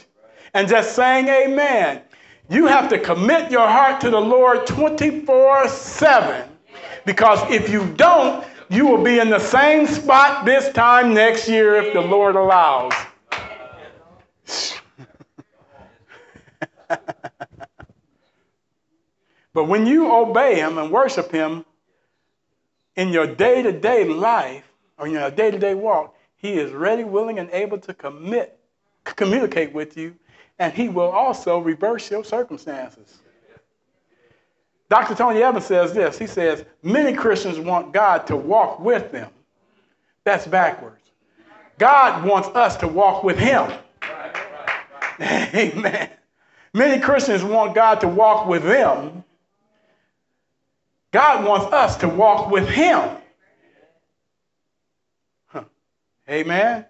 and 0.54 0.68
just 0.68 0.96
saying 0.96 1.28
amen. 1.28 2.02
You 2.48 2.66
have 2.66 2.88
to 2.90 2.98
commit 2.98 3.50
your 3.50 3.66
heart 3.66 4.00
to 4.02 4.10
the 4.10 4.20
Lord 4.20 4.66
24 4.66 5.68
7 5.68 6.48
because 7.04 7.40
if 7.50 7.68
you 7.68 7.86
don't, 7.94 8.44
you 8.68 8.86
will 8.86 9.02
be 9.02 9.18
in 9.18 9.30
the 9.30 9.38
same 9.38 9.86
spot 9.86 10.44
this 10.44 10.72
time 10.72 11.14
next 11.14 11.48
year 11.48 11.76
if 11.76 11.92
the 11.92 12.00
Lord 12.00 12.34
allows. 12.36 12.92
but 19.52 19.64
when 19.64 19.86
you 19.86 20.12
obey 20.12 20.56
Him 20.56 20.78
and 20.78 20.90
worship 20.90 21.30
Him, 21.30 21.64
in 22.96 23.10
your 23.10 23.26
day 23.26 23.62
to 23.62 23.72
day 23.72 24.04
life 24.04 24.64
or 24.98 25.06
in 25.06 25.12
your 25.12 25.30
day 25.30 25.50
to 25.50 25.58
day 25.58 25.74
walk, 25.74 26.16
He 26.36 26.54
is 26.54 26.72
ready, 26.72 27.04
willing, 27.04 27.38
and 27.38 27.48
able 27.50 27.78
to 27.78 27.94
commit, 27.94 28.58
communicate 29.04 29.72
with 29.72 29.96
you, 29.96 30.14
and 30.58 30.72
He 30.72 30.88
will 30.88 31.10
also 31.10 31.58
reverse 31.58 32.10
your 32.10 32.24
circumstances. 32.24 33.20
Dr. 34.88 35.14
Tony 35.14 35.42
Evans 35.42 35.66
says 35.66 35.92
this. 35.92 36.18
He 36.18 36.26
says, 36.26 36.64
Many 36.82 37.12
Christians 37.12 37.58
want 37.58 37.92
God 37.92 38.26
to 38.28 38.36
walk 38.36 38.80
with 38.80 39.10
them. 39.10 39.30
That's 40.24 40.46
backwards. 40.46 41.02
God 41.78 42.24
wants 42.24 42.48
us 42.48 42.76
to 42.78 42.88
walk 42.88 43.22
with 43.22 43.38
Him. 43.38 43.70
Amen. 45.20 46.10
Many 46.72 47.00
Christians 47.00 47.42
want 47.42 47.74
God 47.74 48.00
to 48.00 48.08
walk 48.08 48.46
with 48.46 48.62
them, 48.62 49.24
God 51.16 51.46
wants 51.46 51.72
us 51.72 51.96
to 51.96 52.10
walk 52.10 52.50
with 52.50 52.68
Him. 52.68 53.08
Huh. 55.46 55.64
Amen. 56.28 56.84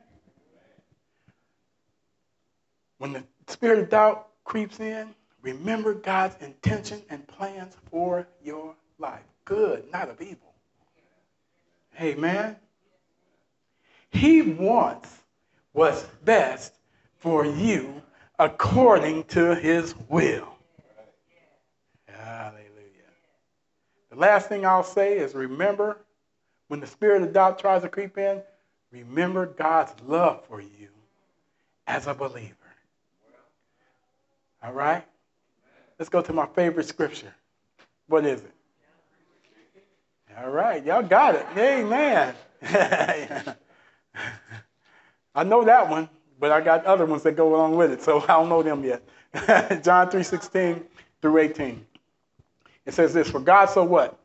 When 2.98 3.12
the 3.12 3.22
spirit 3.46 3.78
of 3.78 3.88
doubt 3.88 4.26
creeps 4.42 4.80
in, 4.80 5.14
remember 5.42 5.94
God's 5.94 6.34
intention 6.42 7.02
and 7.08 7.24
plans 7.28 7.76
for 7.88 8.26
your 8.42 8.74
life. 8.98 9.22
Good, 9.44 9.84
not 9.92 10.10
of 10.10 10.20
evil. 10.20 10.54
Amen. 12.00 12.56
He 14.10 14.42
wants 14.42 15.22
what's 15.70 16.02
best 16.24 16.74
for 17.14 17.46
you 17.46 18.02
according 18.40 19.22
to 19.26 19.54
his 19.54 19.94
will. 20.08 20.55
The 24.16 24.22
last 24.22 24.48
thing 24.48 24.64
I'll 24.64 24.82
say 24.82 25.18
is 25.18 25.34
remember 25.34 25.98
when 26.68 26.80
the 26.80 26.86
spirit 26.86 27.20
of 27.20 27.34
doubt 27.34 27.58
tries 27.58 27.82
to 27.82 27.88
creep 27.90 28.16
in, 28.16 28.40
remember 28.90 29.44
God's 29.44 29.92
love 30.06 30.42
for 30.46 30.58
you 30.58 30.88
as 31.86 32.06
a 32.06 32.14
believer. 32.14 32.54
All 34.62 34.72
right? 34.72 35.04
Let's 35.98 36.08
go 36.08 36.22
to 36.22 36.32
my 36.32 36.46
favorite 36.46 36.86
scripture. 36.88 37.34
What 38.08 38.24
is 38.24 38.40
it? 38.40 38.54
All 40.38 40.48
right, 40.48 40.82
y'all 40.82 41.02
got 41.02 41.34
it. 41.34 41.44
Amen. 41.54 42.34
I 45.34 45.44
know 45.44 45.62
that 45.62 45.90
one, 45.90 46.08
but 46.40 46.52
I 46.52 46.62
got 46.62 46.86
other 46.86 47.04
ones 47.04 47.22
that 47.24 47.32
go 47.32 47.54
along 47.54 47.76
with 47.76 47.92
it, 47.92 48.00
so 48.00 48.22
I 48.22 48.28
don't 48.28 48.48
know 48.48 48.62
them 48.62 48.82
yet. 48.82 49.02
John 49.84 50.08
3:16 50.08 50.82
through 51.20 51.36
18. 51.36 51.84
It 52.86 52.94
says 52.94 53.12
this 53.12 53.28
For 53.28 53.40
God 53.40 53.66
so 53.66 53.84
what? 53.84 54.18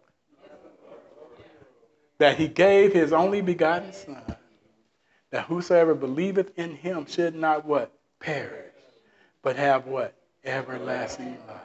That 2.20 2.38
he 2.38 2.48
gave 2.48 2.94
his 2.94 3.12
only 3.12 3.42
begotten 3.42 3.92
Son, 3.94 4.22
that 5.32 5.46
whosoever 5.46 5.96
believeth 5.96 6.52
in 6.58 6.76
him 6.76 7.08
should 7.08 7.36
not 7.36 7.66
what? 7.66 7.92
Perish, 8.20 8.76
but 9.42 9.56
have 9.56 9.88
what? 9.88 10.14
Everlasting 10.46 11.38
life. 11.48 11.58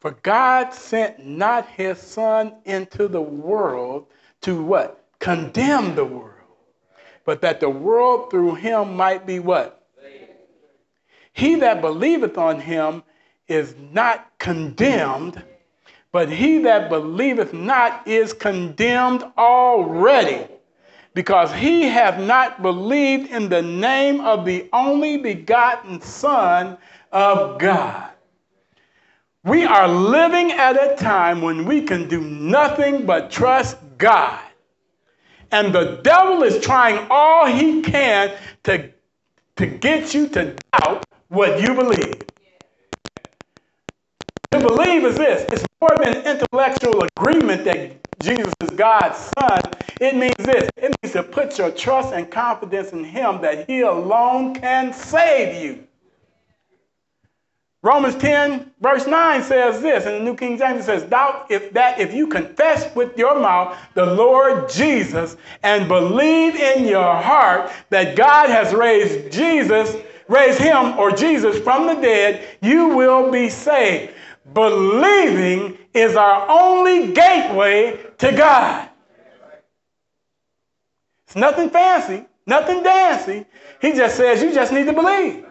For 0.00 0.12
God 0.22 0.72
sent 0.72 1.24
not 1.24 1.68
his 1.68 1.98
Son 1.98 2.54
into 2.64 3.06
the 3.06 3.20
world 3.20 4.06
to 4.42 4.62
what? 4.62 5.04
Condemn 5.18 5.94
the 5.94 6.04
world, 6.04 6.32
but 7.24 7.42
that 7.42 7.60
the 7.60 7.70
world 7.70 8.30
through 8.30 8.54
him 8.54 8.96
might 8.96 9.26
be 9.26 9.40
what? 9.40 9.86
He 11.32 11.56
that 11.56 11.82
believeth 11.82 12.38
on 12.38 12.60
him 12.60 13.02
is 13.46 13.74
not 13.92 14.38
condemned 14.38 15.42
but 16.16 16.30
he 16.30 16.56
that 16.60 16.88
believeth 16.88 17.52
not 17.52 18.08
is 18.08 18.32
condemned 18.32 19.22
already 19.36 20.46
because 21.12 21.52
he 21.52 21.82
hath 21.82 22.18
not 22.18 22.62
believed 22.62 23.30
in 23.30 23.50
the 23.50 23.60
name 23.60 24.22
of 24.22 24.46
the 24.46 24.66
only 24.72 25.18
begotten 25.18 26.00
Son 26.00 26.78
of 27.12 27.58
God. 27.58 28.12
We 29.44 29.66
are 29.66 29.86
living 29.86 30.52
at 30.52 30.82
a 30.82 30.96
time 30.96 31.42
when 31.42 31.66
we 31.66 31.82
can 31.82 32.08
do 32.08 32.22
nothing 32.22 33.04
but 33.04 33.30
trust 33.30 33.76
God. 33.98 34.40
And 35.52 35.74
the 35.74 36.00
devil 36.02 36.42
is 36.44 36.64
trying 36.64 37.08
all 37.10 37.44
he 37.44 37.82
can 37.82 38.34
to, 38.62 38.90
to 39.56 39.66
get 39.66 40.14
you 40.14 40.28
to 40.28 40.62
doubt 40.72 41.04
what 41.28 41.60
you 41.60 41.74
believe. 41.74 42.24
To 44.52 44.60
believe 44.60 45.04
is 45.04 45.18
this 45.18 45.48
it's 45.52 45.66
more 45.80 45.98
than 45.98 46.14
an 46.16 46.26
intellectual 46.26 47.06
agreement 47.18 47.64
that 47.66 47.96
Jesus 48.20 48.54
is 48.62 48.70
God's 48.72 49.18
Son. 49.18 49.74
It 50.00 50.16
means 50.16 50.36
this 50.38 50.70
it 50.76 50.96
means 51.02 51.14
to 51.14 51.22
put 51.22 51.58
your 51.58 51.70
trust 51.70 52.14
and 52.14 52.30
confidence 52.30 52.92
in 52.92 53.04
Him 53.04 53.42
that 53.42 53.68
He 53.68 53.82
alone 53.82 54.54
can 54.56 54.92
save 54.92 55.62
you. 55.64 55.86
Romans 57.82 58.14
10, 58.16 58.74
verse 58.82 59.06
9 59.06 59.42
says 59.42 59.82
this, 59.82 60.04
in 60.06 60.12
the 60.12 60.20
New 60.20 60.36
King 60.36 60.58
James 60.58 60.84
says, 60.84 61.04
Doubt 61.04 61.50
if 61.50 61.72
that 61.72 61.98
if 61.98 62.14
you 62.14 62.28
confess 62.28 62.94
with 62.94 63.18
your 63.18 63.40
mouth 63.40 63.78
the 63.94 64.06
Lord 64.06 64.68
Jesus 64.70 65.38
and 65.64 65.88
believe 65.88 66.56
in 66.56 66.86
your 66.86 67.16
heart 67.16 67.72
that 67.90 68.16
God 68.18 68.50
has 68.50 68.74
raised 68.74 69.32
Jesus, 69.32 69.96
raised 70.28 70.60
him 70.60 70.98
or 70.98 71.10
Jesus 71.10 71.58
from 71.58 71.86
the 71.88 71.94
dead, 71.94 72.58
you 72.62 72.88
will 72.90 73.32
be 73.32 73.48
saved. 73.48 74.14
Believing 74.56 75.76
is 75.92 76.16
our 76.16 76.48
only 76.48 77.12
gateway 77.12 78.00
to 78.16 78.32
God. 78.32 78.88
It's 81.26 81.36
nothing 81.36 81.68
fancy, 81.68 82.24
nothing 82.46 82.82
dancy. 82.82 83.44
He 83.82 83.92
just 83.92 84.16
says 84.16 84.40
you 84.40 84.54
just 84.54 84.72
need 84.72 84.86
to 84.86 84.94
believe. 84.94 85.44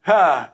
Huh. 0.00 0.48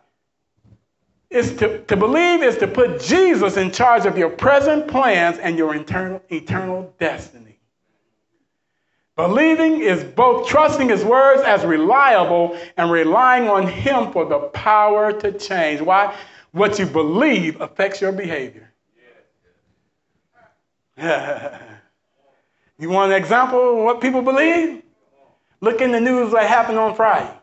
It's 1.31 1.53
to, 1.61 1.79
to 1.85 1.97
believe 1.97 2.43
is 2.43 2.59
to 2.59 2.66
put 2.66 3.01
Jesus 3.01 3.57
in 3.57 3.70
charge 3.70 4.05
of 4.05 4.18
your 4.18 4.31
present 4.31 4.89
plans 4.89 5.39
and 5.39 5.57
your 5.57 5.77
eternal, 5.77 6.20
eternal 6.29 6.93
destiny. 6.99 7.61
Believing 9.14 9.81
is 9.81 10.03
both 10.03 10.49
trusting 10.49 10.89
his 10.89 11.05
words 11.05 11.41
as 11.43 11.64
reliable 11.64 12.59
and 12.77 12.91
relying 12.91 13.49
on 13.49 13.64
him 13.64 14.11
for 14.11 14.25
the 14.25 14.41
power 14.49 15.12
to 15.12 15.31
change. 15.31 15.81
Why? 15.81 16.12
What 16.55 16.79
you 16.79 16.87
believe 16.87 17.61
affects 17.61 18.01
your 18.01 18.13
behavior. 18.13 18.73
you 22.79 22.89
want 22.89 23.11
an 23.11 23.19
example 23.19 23.73
of 23.73 23.79
what 23.79 24.01
people 24.01 24.23
believe? 24.23 24.85
Look 25.61 25.81
in 25.81 25.91
the 25.91 26.01
news 26.01 26.33
what 26.33 26.47
happened 26.47 26.79
on 26.79 26.95
Friday. 26.95 27.37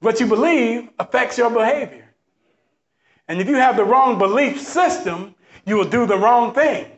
What 0.00 0.18
you 0.20 0.26
believe 0.26 0.88
affects 0.98 1.36
your 1.36 1.50
behavior. 1.50 2.08
And 3.28 3.42
if 3.42 3.46
you 3.46 3.56
have 3.56 3.76
the 3.76 3.84
wrong 3.84 4.16
belief 4.16 4.58
system, 4.58 5.34
you 5.66 5.76
will 5.76 5.84
do 5.84 6.06
the 6.06 6.16
wrong 6.16 6.54
things. 6.54 6.88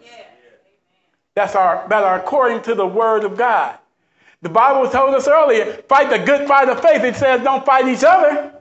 That's 1.35 1.57
our 1.57 1.89
that 1.89 2.05
are 2.05 2.20
according 2.20 2.62
to 2.62 2.77
the 2.77 2.87
word 2.87 3.24
of 3.24 3.37
God. 3.37 3.81
The 4.43 4.49
Bible 4.49 4.91
told 4.91 5.14
us 5.14 5.26
earlier, 5.26 5.82
fight 5.89 6.11
the 6.11 6.18
good 6.18 6.47
fight 6.47 6.68
of 6.68 6.80
faith. 6.80 7.03
It 7.03 7.16
says 7.16 7.43
don't 7.43 7.64
fight 7.64 7.89
each 7.89 8.05
other. 8.05 8.53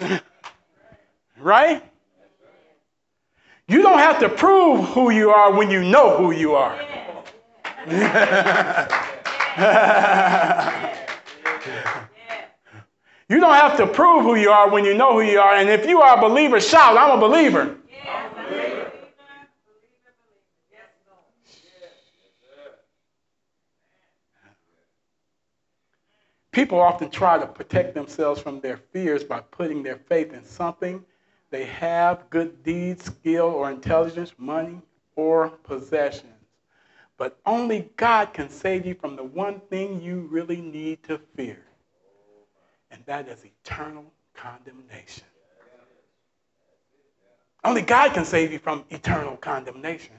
Right? 0.00 0.22
right? 1.38 1.82
You 3.66 3.82
don't 3.82 3.98
have 3.98 4.20
to 4.20 4.28
prove 4.28 4.88
who 4.88 5.10
you 5.10 5.30
are 5.30 5.52
when 5.52 5.70
you 5.70 5.84
know 5.84 6.16
who 6.16 6.32
you 6.32 6.54
are. 6.54 6.78
You 13.28 13.40
don't 13.40 13.54
have 13.54 13.76
to 13.76 13.86
prove 13.86 14.22
who 14.22 14.36
you 14.36 14.48
are 14.48 14.70
when 14.70 14.86
you 14.86 14.94
know 14.94 15.12
who 15.12 15.20
you 15.20 15.38
are. 15.38 15.54
And 15.54 15.68
if 15.68 15.86
you 15.86 16.00
are 16.00 16.16
a 16.16 16.20
believer, 16.20 16.60
shout, 16.60 16.96
I'm 16.96 17.18
a 17.18 17.20
believer. 17.20 17.76
People 26.58 26.80
often 26.80 27.08
try 27.08 27.38
to 27.38 27.46
protect 27.46 27.94
themselves 27.94 28.40
from 28.40 28.60
their 28.60 28.78
fears 28.78 29.22
by 29.22 29.38
putting 29.38 29.80
their 29.80 29.94
faith 29.94 30.32
in 30.32 30.44
something 30.44 31.04
they 31.50 31.64
have 31.64 32.28
good 32.30 32.64
deeds, 32.64 33.04
skill, 33.04 33.44
or 33.44 33.70
intelligence, 33.70 34.32
money, 34.38 34.80
or 35.14 35.50
possessions. 35.50 36.32
But 37.16 37.38
only 37.46 37.92
God 37.96 38.34
can 38.34 38.50
save 38.50 38.84
you 38.84 38.96
from 38.96 39.14
the 39.14 39.22
one 39.22 39.60
thing 39.70 40.02
you 40.02 40.28
really 40.32 40.60
need 40.60 41.04
to 41.04 41.20
fear 41.36 41.64
and 42.90 43.04
that 43.06 43.28
is 43.28 43.44
eternal 43.44 44.12
condemnation. 44.34 45.28
Only 47.62 47.82
God 47.82 48.14
can 48.14 48.24
save 48.24 48.50
you 48.50 48.58
from 48.58 48.84
eternal 48.90 49.36
condemnation. 49.36 50.16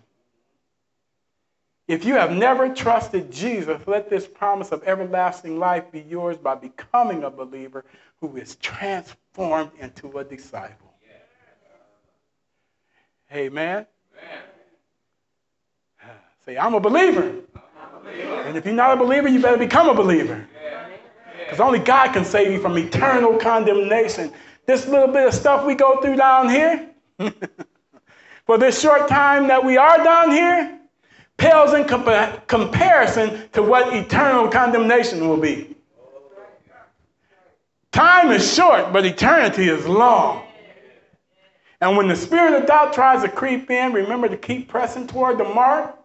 If 1.90 2.06
you 2.06 2.14
have 2.14 2.32
never 2.32 2.70
trusted 2.70 3.32
Jesus, 3.32 3.82
let 3.88 4.12
this 4.12 4.28
promise 4.28 4.72
of 4.72 4.84
everlasting 4.84 5.58
life 5.58 5.92
be 5.92 6.02
yours 6.02 6.38
by 6.38 6.54
becoming 6.54 7.24
a 7.24 7.32
believer 7.32 7.84
who 8.22 8.38
is 8.38 8.58
transformed 8.58 9.72
into 9.80 10.20
a 10.20 10.24
disciple. 10.24 10.94
Amen. 13.34 13.88
Amen. 14.20 14.42
Say, 16.46 16.60
I'm 16.60 16.76
a 16.76 16.80
believer. 16.80 17.34
I'm 17.56 17.96
a 17.96 18.00
believer. 18.04 18.42
And 18.44 18.56
if 18.56 18.66
you're 18.66 18.76
not 18.76 18.94
a 18.94 18.98
believer, 18.98 19.28
you 19.28 19.42
better 19.42 19.58
become 19.58 19.90
a 19.90 19.96
believer. 19.96 20.48
Because 21.40 21.60
only 21.60 21.80
God 21.80 22.14
can 22.14 22.24
save 22.24 22.52
you 22.52 22.62
from 22.62 22.78
eternal 22.78 23.36
condemnation. 23.36 24.32
This 24.68 24.88
little 24.88 25.08
bit 25.08 25.26
of 25.26 25.34
stuff 25.34 25.66
we 25.66 25.74
go 25.74 26.00
through 26.02 26.18
down 26.18 26.50
here, 26.50 26.88
for 28.46 28.60
this 28.60 28.80
short 28.80 29.08
time 29.08 29.48
that 29.48 29.66
we 29.66 29.78
are 29.78 30.04
down 30.04 30.30
here, 30.30 30.79
pales 31.40 31.74
in 31.74 31.86
compa- 31.86 32.46
comparison 32.48 33.50
to 33.54 33.64
what 33.64 33.94
eternal 33.94 34.48
condemnation 34.50 35.28
will 35.28 35.38
be. 35.38 35.76
Time 37.92 38.32
is 38.32 38.54
short, 38.54 38.94
but 38.94 39.06
eternity 39.06 39.68
is 39.68 39.88
long. 39.88 40.44
And 41.82 41.98
when 41.98 42.08
the 42.08 42.16
spirit 42.16 42.54
of 42.54 42.68
doubt 42.68 42.94
tries 42.94 43.24
to 43.24 43.30
creep 43.30 43.72
in, 43.72 43.94
remember 43.94 44.28
to 44.28 44.38
keep 44.38 44.68
pressing 44.68 45.08
toward 45.08 45.38
the 45.38 45.46
mark. 45.46 45.98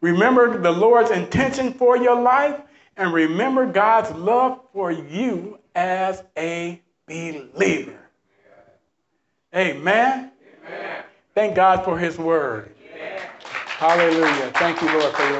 Remember 0.00 0.58
the 0.58 0.70
Lord's 0.70 1.10
intention 1.10 1.72
for 1.72 1.96
your 1.96 2.20
life 2.20 2.60
and 2.96 3.12
remember 3.12 3.66
God's 3.66 4.10
love 4.12 4.60
for 4.72 4.92
you 4.92 5.58
as 5.74 6.22
a 6.36 6.80
believer. 7.06 7.98
Amen. 9.54 10.30
Amen. 10.66 11.02
Thank 11.34 11.56
God 11.56 11.84
for 11.84 11.98
his 11.98 12.18
word. 12.18 12.74
Amen. 12.94 13.20
Hallelujah. 13.78 14.50
Thank 14.54 14.80
you, 14.82 14.88
Lord, 14.88 15.14
for 15.14 15.22
your 15.24 15.36